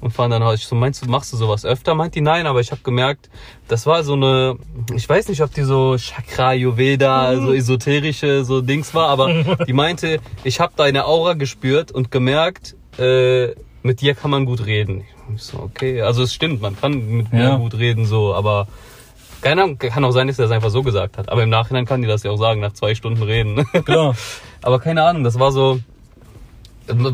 und 0.02 0.12
fahren 0.12 0.32
dann 0.32 0.44
Hause. 0.44 0.56
Ich 0.56 0.68
so, 0.68 0.76
meinst 0.76 1.04
du, 1.04 1.10
machst 1.10 1.32
du 1.32 1.38
sowas 1.38 1.64
öfter? 1.64 1.96
Meint 1.96 2.16
die, 2.16 2.22
nein, 2.22 2.48
aber 2.48 2.60
ich 2.60 2.72
habe 2.72 2.82
gemerkt, 2.84 3.30
das 3.68 3.86
war 3.86 4.04
so 4.04 4.14
eine, 4.14 4.58
ich 4.96 5.08
weiß 5.08 5.30
nicht, 5.30 5.42
ob 5.42 5.54
die 5.54 5.64
so 5.64 5.96
Chakra, 5.98 6.50
Ayurveda, 6.50 7.36
so 7.38 7.54
esoterische 7.54 8.44
so 8.44 8.62
Dings 8.62 8.94
war, 8.94 9.10
aber 9.10 9.32
die 9.68 9.74
meinte, 9.74 10.20
ich 10.44 10.60
habe 10.60 10.74
deine 10.76 11.06
Aura 11.06 11.34
gespürt 11.34 11.92
und 11.92 12.12
gemerkt, 12.12 12.76
äh, 12.98 13.50
mit 13.84 14.02
dir 14.02 14.16
kann 14.16 14.32
man 14.32 14.46
gut 14.46 14.66
reden. 14.66 15.06
Ich 15.36 15.44
so, 15.44 15.60
okay, 15.60 16.02
also 16.02 16.24
es 16.24 16.34
stimmt, 16.34 16.62
man 16.62 16.76
kann 16.80 17.08
mit 17.08 17.32
mir 17.32 17.44
Ja. 17.44 17.56
gut 17.56 17.76
reden, 17.76 18.06
so, 18.06 18.34
aber 18.34 18.68
keine 19.42 19.64
Ahnung, 19.64 19.78
kann 19.80 20.04
auch 20.06 20.12
sein, 20.12 20.28
dass 20.28 20.38
er 20.38 20.44
das 20.44 20.52
einfach 20.52 20.70
so 20.70 20.84
gesagt 20.84 21.18
hat. 21.18 21.30
Aber 21.30 21.42
im 21.42 21.50
Nachhinein 21.50 21.86
kann 21.86 22.02
die 22.02 22.08
das 22.08 22.22
ja 22.24 22.30
auch 22.32 22.38
sagen, 22.38 22.62
nach 22.62 22.74
zwei 22.74 22.94
Stunden 22.94 23.24
reden. 23.24 23.66
Klar. 23.86 24.16
aber 24.62 24.80
keine 24.80 25.04
Ahnung, 25.04 25.24
das 25.24 25.40
war 25.40 25.52
so, 25.52 25.80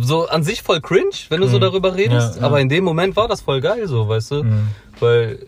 so 0.01 0.27
an 0.27 0.43
sich 0.43 0.61
voll 0.63 0.81
cringe, 0.81 1.11
wenn 1.29 1.41
du 1.41 1.47
so 1.47 1.57
Mhm. 1.57 1.61
darüber 1.61 1.95
redest. 1.95 2.35
Ja, 2.35 2.41
ja. 2.41 2.47
Aber 2.47 2.59
in 2.61 2.69
dem 2.69 2.83
Moment 2.83 3.15
war 3.15 3.27
das 3.27 3.41
voll 3.41 3.61
geil, 3.61 3.87
so, 3.87 4.07
weißt 4.07 4.31
du? 4.31 4.43
Mhm. 4.43 4.67
Weil 4.99 5.39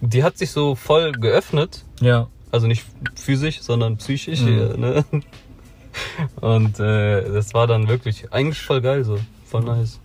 die 0.00 0.22
hat 0.22 0.36
sich 0.38 0.50
so 0.50 0.74
voll 0.74 1.12
geöffnet. 1.12 1.84
Ja. 2.00 2.28
Also 2.52 2.66
nicht 2.66 2.84
physisch, 3.16 3.60
sondern 3.62 3.96
psychisch. 3.96 4.40
Mhm. 4.40 4.80
Ne? 4.80 5.04
Und 6.40 6.78
äh, 6.80 7.30
das 7.32 7.54
war 7.54 7.66
dann 7.66 7.88
wirklich 7.88 8.32
eigentlich 8.32 8.60
voll 8.60 8.80
geil 8.80 9.04
so. 9.04 9.18
Voll 9.46 9.62
nice. 9.62 10.00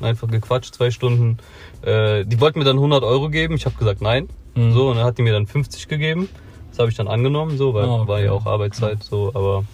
Einfach 0.00 0.28
gequatscht, 0.28 0.74
zwei 0.74 0.90
Stunden. 0.90 1.38
Äh, 1.82 2.24
die 2.26 2.40
wollten 2.40 2.58
mir 2.58 2.64
dann 2.64 2.76
100 2.76 3.02
Euro 3.04 3.30
geben. 3.30 3.54
Ich 3.54 3.64
habe 3.64 3.74
gesagt 3.76 4.02
nein. 4.02 4.28
Mhm. 4.54 4.72
So, 4.74 4.90
und 4.90 4.96
dann 4.96 5.04
hat 5.06 5.16
die 5.18 5.22
mir 5.22 5.32
dann 5.32 5.46
50 5.46 5.88
gegeben. 5.88 6.28
Das 6.70 6.78
habe 6.78 6.90
ich 6.90 6.96
dann 6.96 7.08
angenommen, 7.08 7.56
so, 7.58 7.74
weil 7.74 7.84
Ah, 7.84 7.94
okay. 8.00 8.08
war 8.08 8.20
ja 8.20 8.32
auch 8.32 8.46
Arbeitszeit, 8.46 9.02
so, 9.02 9.30
aber 9.34 9.64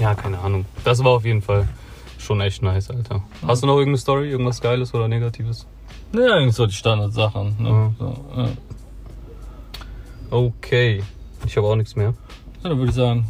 ja, 0.00 0.14
keine 0.16 0.38
Ahnung. 0.40 0.64
Das 0.84 1.02
war 1.04 1.12
auf 1.12 1.24
jeden 1.24 1.42
Fall 1.42 1.68
schon 2.18 2.40
echt 2.40 2.62
nice, 2.62 2.90
Alter. 2.90 3.22
Hast 3.46 3.62
du 3.62 3.66
noch 3.66 3.74
irgendeine 3.74 3.98
Story, 3.98 4.30
irgendwas 4.30 4.60
Geiles 4.60 4.92
oder 4.94 5.08
Negatives? 5.08 5.66
Ja, 6.12 6.34
eigentlich 6.34 6.54
so 6.54 6.66
die 6.66 6.74
Standardsachen. 6.74 7.56
Ne? 7.58 7.68
Ja. 7.68 7.92
So, 7.98 8.24
ja. 8.36 8.48
Okay. 10.30 11.02
Ich 11.46 11.56
habe 11.56 11.66
auch 11.66 11.76
nichts 11.76 11.96
mehr. 11.96 12.14
ja, 12.62 12.68
dann 12.70 12.78
würde 12.78 12.90
ich 12.90 12.96
sagen, 12.96 13.26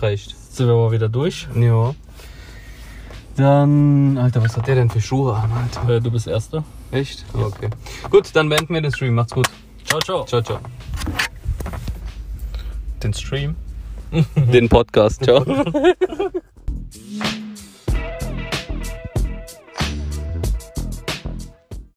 Reicht. 0.00 0.34
sind 0.54 0.66
wir 0.68 0.74
mal 0.74 0.92
wieder 0.92 1.08
durch. 1.08 1.48
Ja. 1.54 1.94
Dann, 3.36 4.18
Alter, 4.18 4.42
was 4.42 4.56
hat 4.56 4.66
der 4.66 4.74
denn 4.74 4.90
für 4.90 5.00
Schuhe 5.00 5.34
an, 5.34 5.50
Alter? 5.52 5.88
Äh, 5.96 6.00
du 6.00 6.10
bist 6.10 6.26
Erster. 6.26 6.64
Echt? 6.90 7.24
Okay. 7.32 7.70
Gut, 8.10 8.28
dann 8.34 8.48
beenden 8.48 8.74
wir 8.74 8.82
den 8.82 8.92
Stream. 8.92 9.14
Macht's 9.14 9.32
gut. 9.32 9.48
Ciao, 9.84 10.00
ciao. 10.00 10.24
Ciao, 10.24 10.42
ciao. 10.42 10.58
Den 13.02 13.14
Stream? 13.14 13.56
den 14.36 14.68
Podcast. 14.68 15.24
Ciao. 15.24 15.44